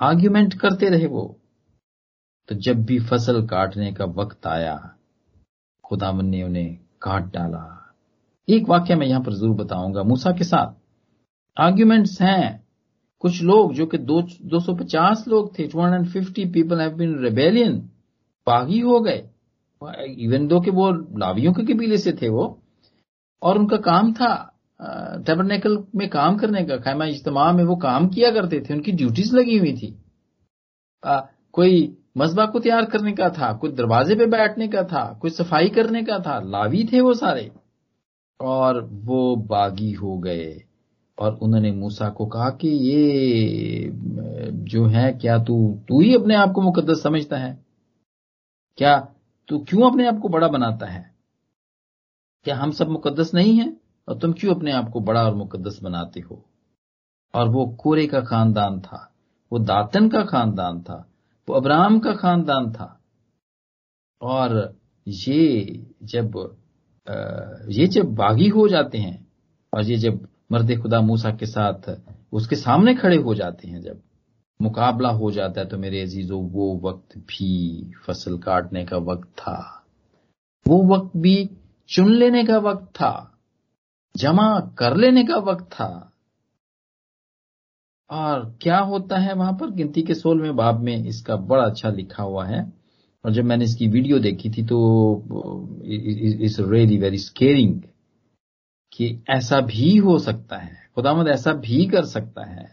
आर्ग्यूमेंट 0.00 0.54
करते 0.54 0.88
रहे 0.88 1.06
वो 1.06 1.40
तो 2.48 2.54
जब 2.54 2.84
भी 2.84 2.98
फ़सल 3.00 3.46
काटने 3.46 3.92
का 3.92 4.04
वक्त 4.04 4.46
आया, 4.46 4.76
खुदावन 5.84 6.26
ने 6.26 6.42
उन्हें 6.42 6.76
काट 7.02 7.32
डाला। 7.32 7.94
एक 8.48 8.68
वाक्य 8.68 8.94
मैं 8.94 9.06
यहाँ 9.06 9.22
पर 9.22 9.32
ज़रूर 9.32 9.56
बताऊँगा 9.56 10.02
मूसा 10.02 10.30
के 10.30 10.44
साथ। 10.44 10.74
आर्ग्यूमेंट्स 11.56 12.20
हैं। 12.22 12.65
कुछ 13.22 13.42
लोग 13.42 13.74
जो 13.74 13.86
कि 13.86 13.98
दो, 13.98 14.20
250 14.22 15.24
लोग 15.28 15.58
थे 15.58 15.66
250 15.66 16.44
पीपल 16.52 16.80
हैव 16.80 16.96
बीन 16.96 17.18
रेबेलियन 17.18 17.78
बागी 18.46 18.80
हो 18.80 19.00
गए। 19.00 19.24
इवन 20.18 20.46
दो 20.46 20.60
के 20.60 20.70
वो 20.70 20.90
लावियों 21.18 21.52
के 21.52 21.62
कबीले 21.62 21.98
से 21.98 22.12
थे 22.12 22.28
वो 22.28 22.46
और 23.42 23.58
उनका 23.58 23.76
काम 23.76 24.12
था 24.12 24.34
टेबरनेकल 25.26 25.84
में 25.94 26.08
काम 26.10 26.36
करने 26.38 26.64
का 26.64 26.76
खैमा 26.76 27.04
इज्तमा 27.04 27.50
में 27.52 27.62
वो 27.64 27.76
काम 27.76 28.08
किया 28.08 28.30
करते 28.30 28.60
थे 28.60 28.74
उनकी 28.74 28.92
ड्यूटीज़ 28.92 29.36
लगी 29.36 29.58
हुई 29.58 29.72
थी। 29.72 29.94
आ, 31.04 31.20
कोई 31.52 31.96
मजबा 32.18 32.46
को 32.46 32.60
तैयार 32.60 32.84
करने 32.84 33.12
का 33.12 33.28
था 33.30 33.52
कोई 33.52 33.72
दरवाजे 33.72 34.14
पे 34.14 34.26
बैठने 34.26 34.68
का 34.68 34.82
था 34.82 35.04
कोई 35.22 35.30
सफ़ाई 35.30 35.68
करने 35.68 36.02
का 36.04 36.18
था 36.18 36.38
लावी 36.40 36.84
थे 36.92 37.00
वो 37.00 37.14
सारे 37.14 37.50
और 38.40 38.80
वो 39.04 39.36
बागी 39.36 39.92
हो 39.92 40.18
गए। 40.18 40.65
और 41.18 41.34
उन्होंने 41.34 41.70
मूसा 41.72 42.08
को 42.10 42.26
कहा 42.26 42.48
कि 42.50 42.68
ये, 42.68 43.90
जो 44.64 44.86
है, 44.86 45.12
क्या 45.12 45.38
तू 45.44 45.56
तू 45.88 46.00
ही 46.00 46.14
अपने 46.14 46.34
आप 46.34 46.52
को 46.52 46.60
मुकदस 46.60 47.02
समझता 47.02 47.36
है? 47.36 47.58
क्या 48.78 48.98
तू 49.48 49.58
क्यों 49.58 49.90
अपने 49.90 50.06
आप 50.08 50.18
को 50.18 50.28
बड़ा 50.28 50.48
बनाता 50.48 50.86
है? 50.86 51.14
क्या 52.46 52.56
हम 52.56 52.70
सब 52.70 52.88
मुकदस 52.88 53.34
नहीं 53.34 53.56
हैं? 53.58 53.76
और 54.08 54.18
तुम 54.18 54.32
क्यों 54.32 54.54
अपने 54.54 54.72
आप 54.72 54.90
को 54.90 55.00
बड़ा 55.00 55.24
और 55.24 55.34
मुकदस 55.34 55.78
बनाते 55.82 56.20
हो? 56.20 56.42
और 57.34 57.48
वो 57.48 57.66
कोरे 57.80 58.06
का 58.06 58.20
खानदान 58.20 58.80
था, 58.80 59.12
वो 59.52 59.58
दातन 59.58 60.08
का 60.08 60.22
खानदान 60.24 60.80
था, 60.82 61.06
वो 61.48 61.54
अब्राहम 61.54 61.98
का 61.98 62.12
खानदान 62.14 62.72
था। 62.72 63.00
और 64.22 64.74
ये 65.06 65.64
जब 66.02 66.56
ये 67.70 67.86
जब 67.86 68.14
बागी 68.14 68.48
हो 68.48 68.66
जाते 68.68 68.98
हैं, 68.98 69.26
और 69.72 69.84
ये 69.84 69.96
जब 69.96 70.26
मर्द 70.50 70.76
खुदा 70.82 71.00
मूसा 71.00 71.30
के 71.30 71.46
साथ 71.46 71.90
उसके 72.32 72.56
सामने 72.56 72.94
खड़े 72.94 73.16
हो 73.16 73.34
जाते 73.34 73.68
हैं 73.68 73.80
जब 73.82 74.00
मुकाबला 74.60 75.08
हो 75.10 75.30
जाता 75.30 75.60
है 75.60 75.66
तो 75.66 75.78
मेरे 75.78 76.00
अजीजों, 76.02 76.42
वो 76.42 76.80
वक्त 76.84 77.16
भी 77.18 77.92
फ़सल 78.06 78.38
काटने 78.38 78.84
का 78.84 78.96
वक्त 78.96 79.28
था। 79.38 79.84
वो 80.66 80.82
वक्त 80.94 81.16
भी 81.16 81.34
चुन 81.88 82.10
लेने 82.10 82.44
का 82.44 82.58
वक्त 82.58 82.86
था, 82.96 83.38
जमा 84.14 84.48
कर 84.78 84.96
लेने 84.96 85.24
का 85.24 85.36
वक्त 85.42 85.66
था। 85.72 86.12
और 88.10 88.44
क्या 88.62 88.78
होता 88.78 89.18
है 89.18 89.34
वहाँ 89.34 89.52
पर? 89.52 89.70
गिनती 89.70 90.02
के 90.02 90.14
सोलहवें 90.14 90.56
बाब 90.56 90.80
में 90.80 90.96
इसका 90.98 91.36
बड़ा 91.36 91.64
अच्छा 91.64 91.90
लिखा 91.90 92.22
हुआ 92.22 92.44
है। 92.46 92.62
और 93.24 93.32
जब 93.32 93.44
मैंने 93.44 93.64
इसकी 93.64 93.86
वीडियो 93.88 94.18
देखी 94.18 94.50
थी 94.50 94.62
तो 94.66 94.78
इट्स 95.84 96.56
रियली 96.60 96.98
वेरी 96.98 97.18
स्केरिंग 97.18 97.80
कि 98.96 99.06
ऐसा 99.30 99.60
भी 99.62 99.96
हो 99.98 100.18
सकता 100.20 100.56
है, 100.56 100.76
खुदामद 100.94 101.28
ऐसा 101.28 101.52
भी 101.54 101.84
कर 101.86 102.04
सकता 102.06 102.44
है। 102.44 102.68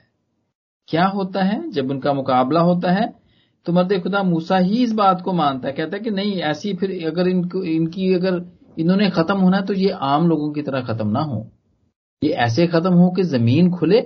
क्या 0.88 1.06
होता 1.08 1.44
है? 1.44 1.70
जब 1.72 1.90
उनका 1.92 2.14
मुकाबला 2.14 2.62
होता 2.62 2.92
है 2.92 3.14
तो 3.66 3.74
मर्द 3.74 3.94
खुदा 4.04 4.22
मूसा 4.24 4.58
ही 4.58 4.84
इस 4.84 4.92
बात 4.94 5.22
को 5.22 5.34
मानता 5.34 5.68
है, 5.68 5.74
कहता 5.74 5.98
है 5.98 6.04
कि 6.04 6.12
नहीं, 6.12 6.34
ऐसी 6.42 6.74
फिर 6.74 7.08
अगर 7.08 7.28
इनको, 7.28 7.64
इनकी 7.64 8.14
अगर 8.14 8.42
इन्होंने 8.80 9.10
खत्म 9.10 9.38
होना 9.38 9.58
है 9.58 9.66
तो 9.66 9.74
ये 9.74 9.90
आम 10.04 10.28
लोगों 10.30 10.52
की 10.54 10.62
तरह 10.62 10.82
खत्म 10.84 11.08
ना 11.10 11.20
हो। 11.22 11.48
ये 12.22 12.30
ऐसे 12.40 12.68
खत्म 12.68 12.94
हो 12.94 13.10
कि 13.12 13.24
ज़मीन 13.24 13.72
खुले 13.72 14.02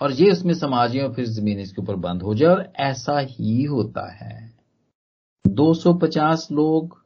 और 0.00 0.12
ये 0.12 0.30
उसमें 0.30 0.52
समाजी 0.54 1.00
और 1.00 1.12
फिर 1.14 1.24
ज़मीन 1.26 1.58
इसके 1.58 1.82
ऊपर 1.82 1.96
बंद 1.98 2.22
हो 2.22 2.34
जाए, 2.34 2.50
और 2.50 2.72
ऐसा 2.80 3.18
ही 3.20 3.62
होता 3.64 4.10
है। 4.14 4.52
250 5.44 6.48
लोग 6.52 6.98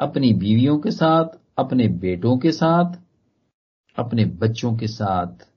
अपनी 0.00 0.32
बीवियों 0.34 0.78
के 0.78 0.90
साथ 0.90 1.38
अपने 1.58 1.88
बेटों 1.88 2.38
के 2.38 2.52
साथ, 2.52 2.94
अपने 3.96 4.24
बच्चों 4.24 4.76
के 4.76 4.86
साथ 4.86 5.48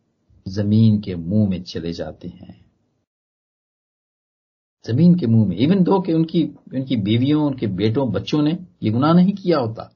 ज़मीन 0.48 1.02
के 1.02 1.16
मुँह 1.16 1.50
में 1.50 1.64
चले 1.64 1.94
जाते 1.94 2.28
हैं। 2.28 2.72
ज़मीन 4.88 5.16
के 5.16 5.28
मुँह 5.28 5.48
में 5.48 5.58
इवन 5.58 5.84
दो 5.84 6.02
कि 6.02 6.14
उनकी 6.14 6.44
उनकी 6.44 6.96
बीवियों, 6.96 7.46
उनके 7.46 7.68
बेटों, 7.68 8.12
बच्चों 8.12 8.42
ने 8.42 8.58
ये 8.84 8.90
गुनाह 8.90 9.14
नहीं 9.14 9.34
किया 9.34 9.60
होता। 9.60 9.94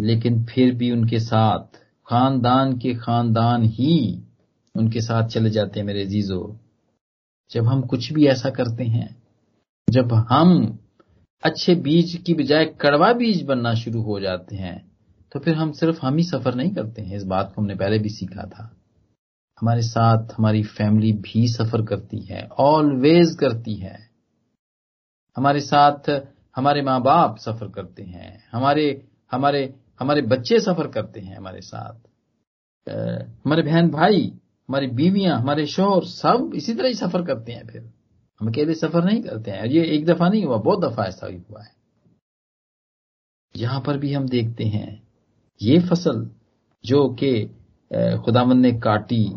लेकिन 0.00 0.44
फिर 0.44 0.74
भी 0.74 0.90
उनके 0.90 1.20
साथ, 1.20 1.76
खानदान 2.06 2.78
के 2.78 2.94
खानदान 2.94 3.64
ही 3.64 4.22
उनके 4.76 5.00
साथ 5.00 5.28
चले 5.28 5.50
जाते 5.50 5.80
हैं 5.80 5.86
मेरे 5.86 6.06
जीजो 6.06 6.58
जब 7.50 7.64
हम 7.64 7.82
कुछ 7.82 8.12
भी 8.12 8.26
ऐसा 8.26 8.50
करते 8.50 8.84
हैं, 8.84 9.22
जब 9.90 10.12
हम 10.12 10.79
अच्छे 11.42 11.74
बीज 11.74 12.14
की 12.26 12.34
बजाय 12.34 12.64
कड़वा 12.80 13.12
बीज 13.12 13.42
बनना 13.42 13.74
शुरू 13.74 14.00
हो 14.02 14.18
जाते 14.20 14.56
हैं 14.56 14.76
तो 15.32 15.40
फिर 15.40 15.54
हम 15.54 15.72
सिर्फ़ 15.72 16.00
हम 16.02 16.16
ही 16.16 16.22
सफ़र 16.24 16.54
नहीं 16.54 16.74
करते 16.74 17.02
हैं। 17.02 17.16
इस 17.16 17.24
बात 17.24 17.52
को 17.54 17.60
हमने 17.60 17.74
पहले 17.74 17.98
भी 17.98 18.08
सीखा 18.08 18.42
था। 18.42 18.70
हमारे 19.58 19.82
साथ 19.82 20.32
हमारी 20.36 20.62
फैमिली 20.62 21.12
भी 21.22 21.46
सफ़र 21.48 21.84
करती 21.86 22.20
है 22.20 22.46
ऑलवेज 22.60 23.36
करती 23.40 23.74
है। 23.74 23.98
हमारे 25.36 25.60
साथ 25.60 26.10
हमारे 26.56 26.82
माँ 26.82 27.00
बाप 27.02 27.36
सफ़र 27.38 27.68
करते 27.68 28.02
हैं, 28.02 28.42
हमारे 28.52 28.86
हमारे 29.32 29.62
हमारे 30.00 30.22
बच्चे 30.22 30.60
सफ़र 30.60 30.86
करते 30.88 31.20
हैं 31.20 31.36
हमारे 31.36 31.60
साथ। 31.60 32.90
हमारे 33.44 33.62
बहन 33.62 33.90
भाई 33.90 34.20
हमारी 34.68 34.86
बीवियाँ, 34.86 35.38
हमारे 35.40 35.66
शोहर 35.66 36.04
सब 36.04 36.52
इसी 36.54 36.74
तरह 36.74 36.88
ही 36.88 36.94
सफ़र 36.94 37.22
करते 37.22 37.52
हैं 37.52 37.66
फिर। 37.66 37.90
हम 38.40 38.48
अकेले 38.48 38.74
सफ़र 38.74 39.04
नहीं 39.04 39.22
करते 39.22 39.50
हैं। 39.50 39.66
ये 39.66 39.84
एक 39.86 40.04
दफ़ा 40.06 40.28
नहीं 40.28 40.44
हुआ, 40.44 40.56
बहुत 40.58 40.80
दफ़ा 40.80 41.04
ऐसा 41.04 41.26
ही 41.26 41.36
हुआ 41.38 41.62
है। 41.62 41.72
यहाँ 43.54 43.80
पर 43.80 43.98
भी 43.98 44.12
हम 44.12 44.28
देखते 44.28 44.64
हैं, 44.64 45.02
ये 45.60 45.78
फ़सल 45.80 46.26
जो 46.84 47.08
कि 47.14 47.44
खुदावन 48.24 48.58
ने 48.58 48.72
काटी, 48.80 49.32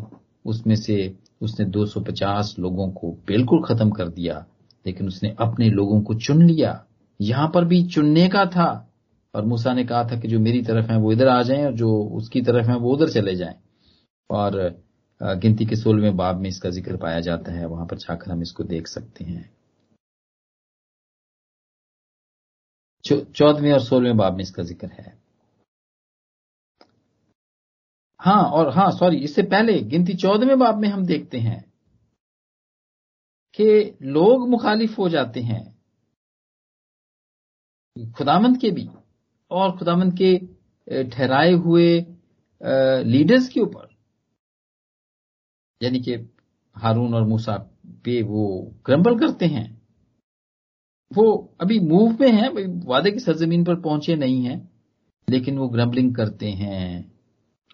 उसमें 0.46 0.76
से 0.76 1.16
उसने 1.42 1.66
250 1.68 2.56
लोगों 2.60 2.90
को 2.92 3.12
बिल्कुल 3.28 3.64
खत्म 3.66 3.90
कर 3.92 4.10
दिया, 4.10 4.46
लेकिन 4.86 5.08
उसने 5.08 5.36
अपने 5.40 5.70
लोगों 5.70 6.02
को 6.02 6.14
चुन 6.16 6.44
लिया। 6.44 6.84
यहाँ 7.20 7.48
पर 7.56 7.66
भी 7.66 7.84
चुनने 7.86 8.28
का 8.30 8.46
था, 8.46 8.70
और 9.34 9.46
मूसा 9.46 9.74
ने 9.74 9.84
कहा 9.86 10.04
था 10.04 10.20
कि 10.20 10.28
जो 10.28 10.40
मेरी 10.40 10.62
तरफ़ 10.64 10.92
है 10.92 10.98
वो 10.98 11.12
इधर 11.12 11.28
आ 11.28 11.42
जाएँ 11.44 11.66
और 11.66 11.74
जो 11.74 11.90
उसकी 12.14 12.42
तरफ़ 12.42 12.70
है 12.70 12.78
वो 12.78 12.94
उधर 12.94 13.10
चले 13.10 13.36
जाएँ। 13.36 13.56
और 14.30 14.58
गिनती 15.22 15.66
के 15.66 15.76
सोलहवें 15.76 16.16
बाब 16.18 16.40
में 16.42 16.48
इसका 16.50 16.70
ज़िक्र 16.70 16.98
पाया 16.98 17.20
जाता 17.22 17.52
है। 17.52 17.66
वहाँ 17.66 17.86
पर 17.88 17.98
जाकर 17.98 18.32
हम 18.32 18.42
इसको 18.42 18.64
देख 18.66 18.88
सकते 18.88 19.24
हैं। 19.24 19.50
चौदहवें 23.06 23.72
और 23.74 23.80
सोलहवें 23.82 24.18
बाब 24.18 24.34
में 24.34 24.42
इसका 24.44 24.64
ज़िक्र 24.64 24.88
है। 24.90 25.18
हाँ 28.20 28.44
और 28.48 28.70
हाँ 28.74 28.90
सॉरी, 28.92 29.18
इससे 29.18 29.44
पहले 29.44 29.80
गिनती 29.84 30.14
चौदहवें 30.16 30.60
बाब 30.60 30.78
में 30.82 30.88
हम 30.90 31.06
देखते 31.06 31.38
हैं 31.40 31.64
कि 33.54 33.98
लोग 34.04 34.48
मुखालिफ 34.50 34.98
हो 35.00 35.08
जाते 35.10 35.42
हैं। 35.42 35.64
खुदामंद 38.18 38.58
के 38.58 38.70
भी, 38.72 38.88
और 39.52 39.78
खुदामंद 39.78 40.14
के 40.22 41.04
ठहराए 41.06 41.52
हुए 41.54 41.88
लीडर्स 43.06 43.50
के 43.50 43.60
ऊपर। 43.60 43.93
यानी 45.84 46.00
कि 46.00 46.14
हारून 46.76 47.14
और 47.14 47.24
मूसा 47.28 47.56
पे 48.06 48.22
वो 48.22 48.46
क्रम्बल 48.86 49.18
करते 49.20 49.46
हैं। 49.46 49.82
वो 51.12 51.56
अभी 51.62 51.80
मूव 51.80 52.18
में 52.22 52.32
है 52.32 52.50
वादे 52.86 53.12
की 53.12 53.20
सरजमीन 53.20 53.64
पर 53.64 53.76
पहुँचे 53.76 54.16
नहीं 54.16 54.44
है, 54.44 54.70
लेकिन 55.28 55.58
वो 55.58 55.68
ग्रम्बलिंग 55.68 56.16
करते 56.16 56.50
हैं 56.52 57.12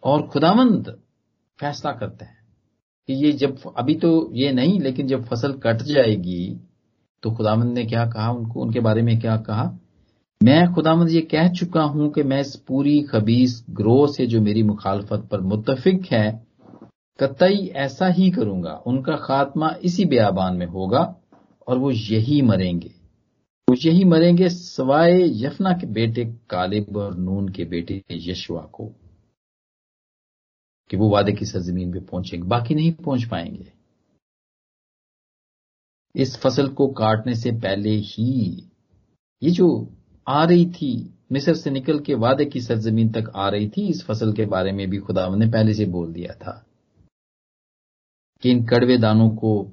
और 0.04 0.28
खुदामंद 0.28 0.90
फैसला 1.60 1.92
करते 1.92 2.26
हैं 2.26 2.38
कि 3.10 3.14
ये 3.26 3.32
जब 3.32 3.58
अभी 3.78 3.96
तो 3.96 4.32
ये 4.34 4.52
नहीं, 4.52 4.80
लेकिन 4.80 5.08
जब 5.08 5.24
फ़सल 5.26 5.54
कट 5.54 5.82
जाएगी 5.84 6.60
तो 7.24 7.32
खुदामंद 7.32 7.74
ने 7.74 7.86
क्या 7.86 8.06
कहा 8.06 8.32
उनको? 8.32 8.62
उनके 8.62 8.80
बारे 8.80 9.02
में 9.02 9.20
क्या 9.20 9.38
कहा? 9.38 9.80
मैं 10.42 10.74
खुदामंद 10.74 11.10
ये 11.10 11.22
कह 11.22 11.48
चुका 11.50 11.82
हूँ 11.84 12.12
कि 12.12 12.24
मैं 12.24 12.40
इस 12.42 12.56
पूरी 12.68 13.02
खबीस 13.02 13.64
ग्रोह 13.70 14.08
से 14.08 14.28
जो 14.28 14.42
मेरी 14.42 14.64
मुखालफत 14.64 15.28
पर 15.32 15.42
मुतफिक 15.42 16.06
है 16.12 16.49
कतई 17.20 17.66
ऐसा 17.78 18.08
ही 18.08 18.30
करूँगा। 18.32 18.74
उनका 18.88 19.16
खात्मा 19.16 19.70
इसी 19.84 20.06
बयाबान 20.06 20.56
में 20.56 20.66
होगा 20.66 21.02
और 21.68 21.78
वो 21.78 21.92
यही 21.92 22.42
मरेंगे। 22.42 22.92
वो 23.68 23.76
यही 23.76 24.04
मरेंगे 24.04 24.50
सवाए 24.50 25.22
यफना 25.36 25.72
के 25.72 25.88
बेटे 25.88 26.26
कालिब 26.50 26.98
और 26.98 27.18
नून 27.18 27.50
के 27.50 27.66
बेटे 27.66 28.02
यशवा 28.12 28.62
को, 28.62 28.86
कि 30.90 30.98
वो 30.98 31.10
वादे 31.10 31.32
की 31.32 31.46
सरजमीन 31.46 31.92
पे 31.94 32.00
पहुँचेंगे, 32.00 32.48
बाकी 32.48 32.76
नहीं 32.76 32.94
पहुँच 32.94 33.24
पाएँगे। 33.24 33.72
इस 36.16 36.38
फ़सल 36.38 36.68
को 36.68 36.88
काटने 36.88 37.36
से 37.36 37.52
पहले 37.52 37.90
ही 37.90 38.68
ये 39.42 39.52
जो 39.52 39.68
आ 40.28 40.44
रही 40.46 40.66
थी, 40.66 41.14
मिस्र 41.32 41.54
से 41.54 41.70
निकल 41.70 42.00
के 42.00 42.14
वादे 42.14 42.46
की 42.46 42.62
सरजमीन 42.62 43.12
तक 43.12 43.32
आ 43.36 43.50
रही 43.50 43.70
थी, 43.70 43.88
इस 43.88 44.04
फ़सल 44.06 44.34
के 44.34 44.46
बारे 44.46 44.72
में 44.72 44.90
भी 44.90 44.98
खुदा 44.98 45.28
ने 45.36 45.48
पहले 45.48 45.74
से 45.74 45.86
बोल 45.86 46.12
दिया 46.14 46.34
था। 46.34 46.66
कि 48.42 48.52
इन 48.52 48.66
कड़वे 48.66 48.98
दानों 48.98 49.30
को, 49.30 49.72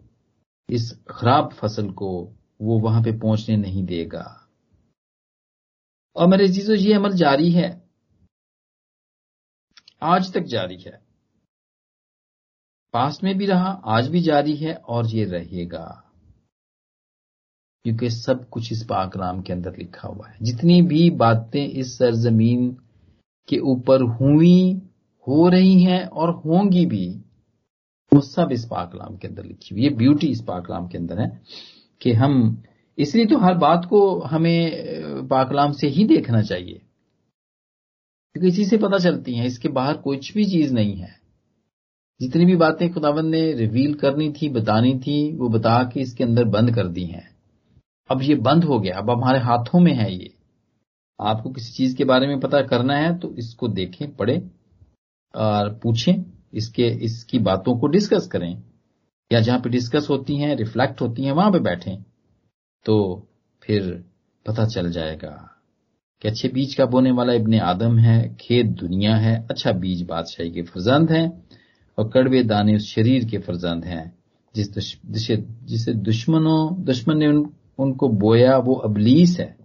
इस 0.71 1.01
खराब 1.11 1.53
फ़सल 1.53 1.91
को 1.91 2.33
वो 2.61 2.79
वहाँ 2.79 3.03
पे 3.03 3.13
पहुँचने 3.13 3.57
नहीं 3.57 3.85
देगा। 3.85 4.49
और 6.17 6.27
मेरे 6.27 6.49
चीज़ों 6.49 6.77
ये 6.77 6.95
अमल 6.95 7.13
जारी 7.13 7.51
है। 7.51 7.89
आज 10.03 10.33
तक 10.33 10.41
जारी 10.41 10.77
है। 10.77 11.07
पास 12.93 13.25
में 13.25 13.39
भी 13.39 13.47
रहा, 13.47 13.83
आज 13.85 14.09
भी 14.09 14.21
जारी 14.21 14.57
है 14.57 14.75
और 14.75 15.07
ये 15.07 15.25
रहेगा। 15.25 16.13
क्योंकि 17.85 18.11
सब 18.11 18.49
कुछ 18.49 18.73
इस 18.73 18.85
पाकलाम 18.85 19.43
के 19.43 19.53
अंदर 19.53 19.77
लिखा 19.77 20.09
हुआ 20.09 20.29
है। 20.29 20.39
जितनी 20.43 20.83
भी 20.83 21.11
बातें 21.11 21.69
इस 21.69 21.99
सरजमीन 21.99 22.77
के 23.49 23.59
ऊपर 23.59 24.03
हुई, 24.03 24.83
हो 25.29 25.49
रही 25.49 25.83
हैं 25.83 26.07
और 26.07 26.31
होंगी 26.31 26.87
भी 26.87 27.23
वो 28.17 28.21
सब 28.21 28.53
इस 28.53 28.65
पाकलाम 28.65 29.17
के 29.17 29.29
अंदर 29.29 29.45
लिखी 29.45 29.75
हुई 29.75 29.85
ये 29.85 29.91
ब्यूटी 29.91 30.27
इस 30.27 30.41
पाकलाम 30.41 30.89
के 30.89 30.99
अंदर 30.99 31.21
है 31.21 31.43
कि 32.01 32.13
हम, 32.13 32.63
इसलिए 32.99 33.27
तो 33.27 33.39
हर 33.39 33.55
बात 33.55 33.85
को 33.85 34.19
हमें 34.21 35.29
पाकलाम 35.29 35.73
से 35.73 35.89
ही 35.89 36.05
देखना 36.05 36.43
चाहिए। 36.43 36.81
क्योंकि 38.35 38.49
इसी 38.49 38.65
से 38.65 38.77
पता 38.77 38.99
चलती 38.99 39.35
है, 39.35 39.47
इसके 39.47 39.69
बाहर 39.69 39.97
कुछ 39.97 40.33
भी 40.35 40.45
चीज़ 40.45 40.75
नहीं 40.75 40.97
है। 40.97 41.15
जितनी 42.21 42.45
भी 42.45 42.57
बातें 42.57 42.93
खुदावन 42.93 43.27
ने 43.27 43.53
रिवील 43.53 43.95
करनी 43.95 44.33
थी, 44.33 44.49
बतानी 44.49 44.99
थी, 44.99 45.37
वो 45.37 45.49
बता 45.49 45.83
के 45.85 46.01
इसके 46.01 46.25
अंदर 46.25 46.45
बंद 46.45 46.75
कर 46.75 46.89
दी 46.89 47.05
हैं। 47.05 47.29
अब 48.11 48.23
ये 48.23 48.35
बंद 48.35 48.65
हो 48.65 48.79
गया, 48.81 48.99
अब 48.99 49.11
हमारे 49.11 49.39
हाथों 49.39 49.81
में 49.81 49.93
है 49.93 50.13
ये। 50.15 50.33
आपको 51.21 51.51
किसी 51.51 51.73
चीज़ 51.73 51.97
के 51.97 52.05
बारे 52.05 52.27
में 52.27 52.41
पता 52.41 52.61
करना 52.63 52.97
है 52.97 53.19
तो 53.19 53.35
इसको 53.35 53.69
देखें, 53.69 54.17
पढ़ें 54.17 54.41
और 55.35 55.73
पूछें। 55.83 56.15
इसके, 56.55 56.87
इसकी 56.87 57.39
बातों 57.39 57.79
को 57.79 57.87
डिस्कस 57.87 58.27
करें। 58.27 58.63
या 59.33 59.41
जहाँ 59.41 59.61
पे 59.61 59.71
डिस्कस 59.71 60.07
होती 60.11 60.37
हैं 60.37 60.57
रिफ्लेक्ट 60.57 61.01
होती 61.01 61.23
हैं, 61.23 61.33
वहाँ 61.33 61.53
पे 61.53 61.59
बैठें। 61.59 62.05
तो 62.85 63.27
फिर 63.63 64.05
पता 64.47 64.67
चल 64.67 64.91
जाएगा 64.91 65.53
कि 66.23 66.29
अच्छे 66.29 66.49
बीज 66.49 66.75
का 66.75 66.87
बोने 66.87 67.11
वाला 67.11 67.33
इब्ने 67.33 67.59
आदम 67.59 67.99
है, 67.99 68.37
खेत, 68.41 68.67
दुनिया 68.67 69.17
है 69.17 69.47
अच्छा 69.51 69.73
बीज 69.73 70.03
बादशाही 70.03 70.51
के 70.51 70.63
फर्जंद 70.63 71.11
हैं 71.11 71.49
और 71.99 72.09
कड़वे 72.09 72.43
दाने 72.43 72.77
उस 72.77 72.95
शरीर 72.95 73.25
के 73.25 73.39
फर्जंद 73.39 73.85
हैं। 73.85 74.19
जिस, 74.55 74.99
जिसे 75.07 75.95
दुश्मनों, 75.95 76.85
दुश्मन 76.85 77.19
ने 77.19 77.27
उन, 77.27 77.53
उनको 77.79 78.09
बोया 78.09 78.59
वो 78.59 78.75
अबलीस 78.75 79.37
है। 79.41 79.57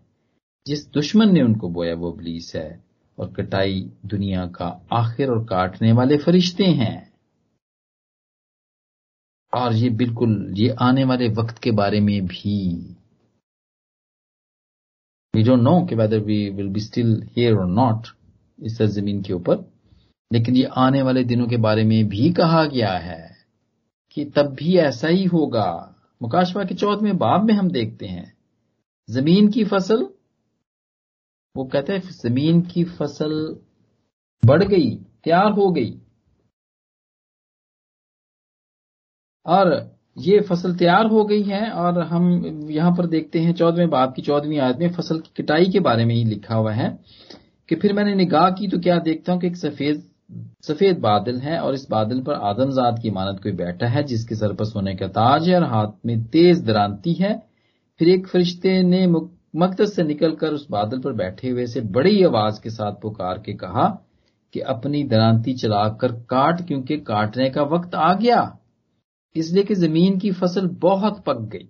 जिस 0.67 0.91
दुश्मन 0.91 1.33
ने 1.33 1.41
उनको 1.41 1.69
बोया 1.69 1.95
वो 1.95 2.11
अबलीस 2.11 2.51
है। 2.55 2.83
और 3.19 3.33
कटाई 3.33 3.91
दुनिया 4.05 4.45
का 4.47 4.87
आखिर 4.91 5.29
और 5.29 5.45
काटने 5.45 5.91
वाले 5.91 6.17
फरिश्ते 6.17 6.63
हैं। 6.63 7.13
और 9.53 9.73
ये 9.73 9.89
बिल्कुल, 9.89 10.53
ये 10.57 10.69
आने 10.69 11.03
वाले 11.03 11.27
वक्त 11.27 11.57
के 11.57 11.71
बारे 11.71 11.99
में 11.99 12.25
भी। 12.25 12.77
वी 15.35 15.43
नो 15.43 15.85
कि 15.85 15.95
whether 15.95 16.19
we 16.19 16.49
will 16.49 16.67
be 16.67 16.79
still 16.79 17.23
here 17.23 17.55
और 17.55 17.67
नॉट 17.67 18.07
इस 18.63 18.81
ज़मीन 18.81 19.21
के 19.21 19.33
ऊपर। 19.33 19.71
लेकिन 20.33 20.55
ये 20.55 20.63
आने 20.63 21.01
वाले 21.01 21.23
दिनों 21.23 21.47
के 21.47 21.57
बारे 21.57 21.83
में 21.83 22.07
भी 22.07 22.33
कहा 22.33 22.65
गया 22.65 22.91
है 22.91 23.37
कि 24.11 24.25
तब 24.25 24.45
भी 24.45 24.77
ऐसा 24.77 25.07
ही 25.07 25.25
होगा। 25.25 25.95
मुकाशवा 26.21 26.63
के 26.63 26.75
चौथ 26.75 26.97
बाब 26.97 27.43
में 27.43 27.53
हम 27.53 27.71
देखते 27.71 28.05
हैं। 28.05 28.37
ज़मीन 29.09 29.51
की 29.51 29.63
फ़सल 29.65 30.09
वो 31.55 31.63
कहते 31.65 31.93
हैं, 31.93 32.01
ज़मीन 32.01 32.61
की 32.63 32.83
फ़सल 32.83 33.33
बढ़ 34.43 34.63
गई 34.63 34.89
तैयार 35.23 35.51
हो 35.51 35.69
गई? 35.71 35.93
और 39.45 39.69
ये 40.17 40.39
फ़सल 40.41 40.75
तैयार 40.75 41.05
हो 41.07 41.23
गई 41.25 41.41
है, 41.43 41.69
और 41.71 41.99
हम 42.01 42.69
यहाँ 42.71 42.91
पर 42.95 43.05
देखते 43.07 43.39
हैं, 43.39 43.53
चौदहवें 43.53 43.89
बाब 43.89 44.13
की 44.13 44.21
चौदहवीं 44.21 44.59
आयत 44.59 44.77
में 44.77 44.91
फ़सल 44.93 45.19
की 45.19 45.41
कटाई 45.41 45.65
के 45.71 45.79
बारे 45.79 46.05
में 46.05 46.15
ही 46.15 46.23
लिखा 46.25 46.55
हुआ 46.55 46.73
है 46.73 46.89
कि 47.69 47.75
फिर 47.75 47.93
मैंने 47.93 48.15
निगाह 48.15 48.49
की 48.51 48.67
तो 48.67 48.79
क्या 48.79 48.97
देखता 49.01 49.33
हूँ 49.33 49.41
कि 49.41 49.47
एक 49.47 49.55
सफ़ेद 49.57 50.03
सफ़ेद 50.63 50.99
बादल 50.99 51.39
है, 51.39 51.59
और 51.59 51.73
इस 51.73 51.87
बादल 51.89 52.21
पर 52.23 52.33
आदमजाद 52.33 52.99
की 53.01 53.09
मानत 53.11 53.39
कोई 53.43 53.51
बैठा 53.53 53.87
है, 53.87 54.03
जिसके 54.03 54.35
सर 54.35 54.53
पर 54.53 54.65
सोने 54.65 54.95
का 54.95 55.07
ताज 55.09 55.49
है, 55.49 55.55
और 55.55 55.63
हाथ 55.65 55.91
में 56.05 56.23
तेज 56.27 56.61
दरानती 56.65 57.13
है। 57.13 57.33
फिर 57.99 58.09
एक 58.09 58.27
फरिश्ते 58.27 58.81
ने 58.83 59.05
मकदस 59.55 59.95
से 59.95 60.03
निकलकर 60.03 60.53
उस 60.53 60.69
बादल 60.69 60.99
पर 60.99 61.13
बैठे 61.13 61.49
हुए 61.49 61.65
से 61.67 61.81
बड़ी 61.81 62.23
आवाज़ 62.23 62.61
के 62.61 62.69
साथ 62.69 62.91
पुकार 62.91 63.39
के 63.39 63.53
कहा 63.53 63.87
कि 64.53 64.59
अपनी 64.59 65.03
दरानती 65.03 65.53
चलाकर 65.53 66.11
काट, 66.11 66.67
क्योंकि 66.67 66.97
काटने 66.97 67.49
का 67.49 67.63
वक्त 67.63 67.95
आ 67.95 68.13
गया। 68.13 68.57
इसलिए 69.35 69.63
कि 69.63 69.75
ज़मीन 69.75 70.17
की 70.19 70.31
फ़सल 70.31 70.67
बहुत 70.67 71.23
पक 71.23 71.39
गई। 71.39 71.69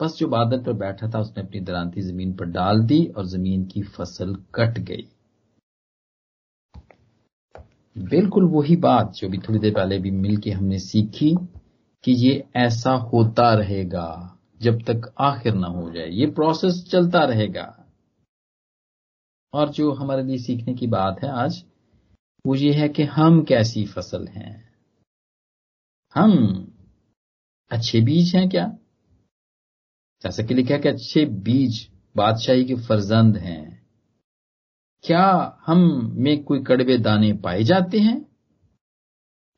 बस 0.00 0.16
जो 0.18 0.28
बादल 0.28 0.58
पर 0.58 0.72
बैठा 0.72 1.08
था, 1.08 1.20
उसने 1.20 1.42
अपनी 1.42 1.60
दरानती 1.60 2.00
ज़मीन 2.00 2.32
पर 2.32 2.44
डाल 2.44 2.80
दी 2.80 3.04
और 3.06 3.26
ज़मीन 3.26 3.64
की 3.64 3.82
फ़सल 3.82 4.34
कट 4.54 4.78
गई। 4.78 5.08
बिल्कुल 7.98 8.44
वही 8.44 8.76
बात 8.76 9.12
जो 9.14 9.28
भी 9.28 9.38
थोड़ी 9.38 9.58
देर 9.58 9.74
पहले 9.74 9.98
भी 9.98 10.10
मिलके 10.10 10.50
हमने 10.50 10.78
सीखी 10.78 11.36
कि 12.04 12.12
ये 12.12 12.44
ऐसा 12.56 12.90
होता 12.90 13.54
रहेगा। 13.54 14.31
जब 14.62 14.82
तक 14.82 15.14
आखिर 15.20 15.54
ना 15.54 15.66
हो 15.66 15.90
जाए। 15.90 16.08
ये 16.10 16.26
प्रोसेस 16.26 16.88
चलता 16.90 17.24
रहेगा। 17.24 17.86
और 19.52 19.68
जो 19.68 19.92
हमारे 19.92 20.22
लिए 20.22 20.38
सीखने 20.38 20.74
की 20.74 20.86
बात 20.86 21.16
है 21.24 21.30
आज, 21.30 21.64
वो 22.46 22.54
ये 22.54 22.72
है 22.72 22.88
कि 22.88 23.02
हम 23.02 23.44
कैसी 23.44 23.86
फ़सल 23.86 24.26
हैं। 24.26 24.74
हम 26.14 26.64
अच्छे 27.70 28.00
बीज 28.00 28.36
हैं 28.36 28.48
क्या? 28.48 28.78
जैसा 30.22 30.42
कि 30.42 30.54
लिखा 30.54 30.78
कि 30.78 30.88
अच्छे 30.88 31.24
बीज, 31.24 31.90
बादशाही 32.16 32.64
के 32.64 32.74
फर्जंद 32.74 33.36
हैं। 33.36 33.86
क्या 35.02 35.58
हम 35.66 36.10
में 36.14 36.44
कोई 36.44 36.64
कड़वे 36.64 36.98
दाने 36.98 37.32
पाए 37.32 37.62
जाते 37.62 37.98
हैं? 37.98 38.36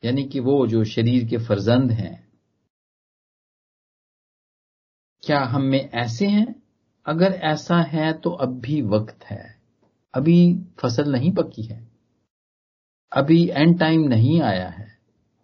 यानी 0.05 0.25
कि 0.25 0.41
वो 0.41 0.67
जो 0.67 0.85
शरीर 0.85 1.29
के 1.29 1.39
फर्जंद 1.39 1.91
हैं। 1.91 2.24
क्या 5.27 5.41
हम 5.41 5.63
में 5.63 5.91
ऐसे 5.91 6.27
हैं? 6.27 6.63
अगर 7.07 7.33
ऐसा 7.33 7.77
है 7.77 8.13
तो 8.13 8.31
अब 8.31 8.61
भी 8.61 8.83
वक्त 8.83 9.25
है। 9.25 9.57
अभी 10.15 10.59
फ़सल 10.79 11.13
नहीं 11.13 11.33
पकी 11.33 11.63
है। 11.63 11.89
अभी 13.13 13.49
एंड 13.49 13.79
टाइम 13.79 14.01
नहीं 14.01 14.41
आया 14.41 14.69
है। 14.69 14.99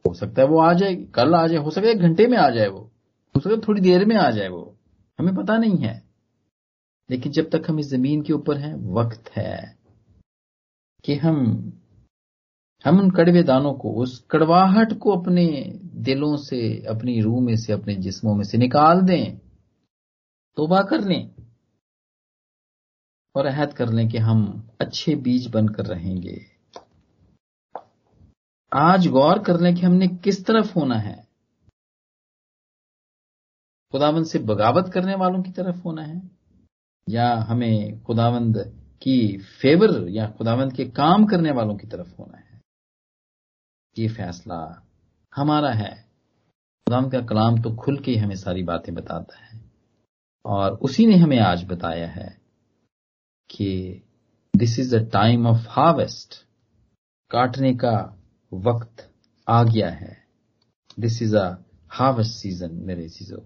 हो 0.09 0.15
सकता 0.15 0.43
है 0.43 0.49
वो 0.49 0.59
आ 0.59 0.73
जाए। 0.73 0.95
कल 0.95 1.35
आ 1.35 1.47
जाए। 1.47 1.59
हो 1.59 1.71
सकता 1.71 1.87
है 1.89 1.95
एक 1.95 2.01
घंटे 2.01 2.27
में 2.27 2.39
आ 2.39 2.51
जाए 2.51 2.69
वो। 2.69 2.81
हो 3.37 3.41
सकता 3.41 3.55
है 3.55 3.61
थोड़ी 3.61 3.81
देर 3.81 4.05
में 4.05 4.17
आ 4.17 4.31
जाए 4.31 4.49
वो। 4.49 4.77
हमें 5.19 5.35
पता 5.35 5.57
नहीं 5.57 5.79
है। 5.79 6.03
लेकिन 7.11 7.33
जब 7.33 7.51
तक 7.51 7.63
हम 7.69 7.79
इस 7.79 7.87
ज़मीन 7.91 8.23
के 8.23 8.33
ऊपर 8.33 8.57
हैं, 8.59 8.75
वक्त 8.75 9.31
है 9.37 9.79
कि 11.05 11.15
हम 11.15 11.73
हम 12.85 13.01
उन 13.01 13.11
कड़वे 13.11 13.43
दानों 13.43 13.75
को, 13.75 13.93
उस 13.93 14.27
कड़वाहट 14.31 14.93
को 14.99 15.11
अपने 15.11 15.73
दिलों 15.85 16.37
से, 16.37 16.87
अपनी 16.87 17.21
रूह 17.21 17.41
में 17.41 17.57
से, 17.57 17.73
अपने 17.73 17.95
जिस्मों 17.95 18.35
में 18.35 18.45
से 18.45 18.59
निकाल 18.59 19.01
दें। 19.01 19.50
तोबा 20.57 20.83
कर 20.83 21.01
लें 21.01 21.31
और 23.35 23.47
अहद 23.47 23.73
कर 23.73 23.89
लें 23.89 24.09
कि 24.09 24.19
हम 24.19 24.69
अच्छे 24.81 25.15
बीज 25.15 25.47
बनकर 25.47 25.87
रहेंगे। 25.87 26.47
आज 28.73 29.07
गौर 29.07 29.39
कर 29.39 29.61
लें 29.61 29.75
कि 29.75 29.81
हमने 29.81 30.09
किस 30.09 30.45
तरफ़ 30.47 30.75
होना 30.75 30.95
है। 30.95 31.29
खुदावंद 33.93 34.27
से 34.27 34.39
बगावत 34.39 34.93
करने 34.95 35.15
वालों 35.15 35.43
की 35.43 35.51
तरफ़ 35.51 35.77
होना 35.77 36.03
है, 36.03 36.31
या 37.09 37.35
हमें 37.35 38.03
खुदावंद 38.03 38.59
की 39.03 39.39
फेवर 39.39 40.09
या 40.09 40.31
खुदावंद 40.31 40.73
के 40.73 40.85
काम 40.85 41.27
करने 41.27 41.51
वालों 41.51 41.77
की 41.77 41.87
तरफ़ 41.87 42.15
होना 42.17 42.39
है। 42.39 42.61
ये 43.99 44.09
फैसला 44.09 44.87
हमारा 45.35 45.73
है। 45.73 46.03
खुदावंद 46.87 47.13
का 47.13 47.21
कलाम 47.21 47.63
तो 47.63 47.77
खुल 47.77 47.99
के 47.99 48.17
हमें 48.17 48.37
सारी 48.37 48.63
बातें 48.63 48.95
बताता 48.95 49.45
है। 49.45 49.70
और 50.45 50.73
उसी 50.73 51.07
ने 51.07 51.17
हमें 51.17 51.39
आज 51.39 51.65
बताया 51.65 52.09
है 52.09 52.41
कि 53.51 54.03
this 54.57 54.79
is 54.79 54.97
the 54.97 55.11
time 55.13 55.47
of 55.47 55.67
harvest 55.69 56.35
काटने 57.31 57.75
का 57.75 58.23
वक्त 58.53 59.11
आ 59.49 59.63
गया 59.65 59.91
है। 59.91 60.17
This 60.99 61.23
is 61.23 61.37
a 61.37 61.57
harvest 61.91 62.33
season 62.33 62.75
मेरे 62.75 63.09
चीज़ों 63.09 63.41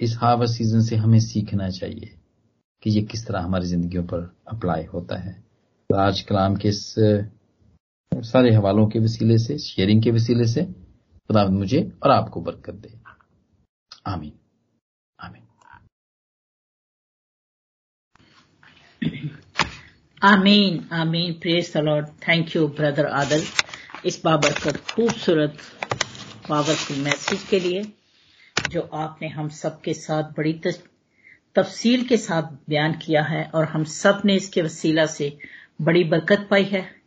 इस 0.00 0.16
हार्वेस्ट 0.16 0.54
सीज़न 0.54 0.80
से 0.80 0.96
हमें 0.96 1.20
सीखना 1.20 1.68
चाहिए 1.70 2.18
कि 2.82 2.90
ये 2.90 3.02
किस 3.02 3.26
तरह 3.26 3.40
हमारी 3.40 3.66
जिंदगियों 3.66 4.04
पर 4.04 4.36
अप्लाई 4.48 4.84
होता 4.84 5.16
है। 5.16 5.32
तो 5.90 5.96
आज 5.96 6.20
कलाम 6.20 6.56
के 6.56 6.68
इस 6.68 6.94
सारे 8.12 8.54
हवालों 8.54 8.86
के 8.86 8.98
वसीले 8.98 9.38
से 9.38 9.58
शेयरिंग 9.58 10.02
के 10.02 10.10
वसीले 10.10 10.46
से, 10.46 10.64
खुदा 11.26 11.44
मुझे 11.46 11.92
और 12.02 12.10
आपको 12.10 12.40
बरकत 12.40 12.74
दे। 12.74 12.98
आमीन। 14.06 14.32
आमीन 20.24 20.88
आमीन 20.92 21.32
praise 21.32 21.76
Lord 21.76 22.06
thank 22.06 22.56
you 22.56 22.68
brother 22.68 23.06
Adal 23.06 23.42
इस 24.06 24.22
बाबर 24.24 24.50
बाबरकत 24.50 24.76
खूबसूरत 24.90 25.56
पावरफुल 26.48 26.96
मैसेज 26.96 27.42
के 27.42 27.60
लिए, 27.60 27.82
जो 28.70 28.80
आपने 28.80 29.28
हम 29.28 29.48
सबके 29.48 29.94
साथ 29.94 30.22
बड़ी 30.22 30.52
तफसील 31.56 32.04
के 32.04 32.16
साथ 32.16 32.42
बयान 32.42 32.92
किया 32.92 33.22
है 33.22 33.50
और 33.54 33.64
हम 33.64 33.84
सबने 33.84 34.34
इसके 34.34 34.62
वसीला 34.62 35.06
से 35.06 35.38
बड़ी 35.82 36.04
बरकत 36.04 36.46
पाई 36.50 36.64
है। 36.64 37.01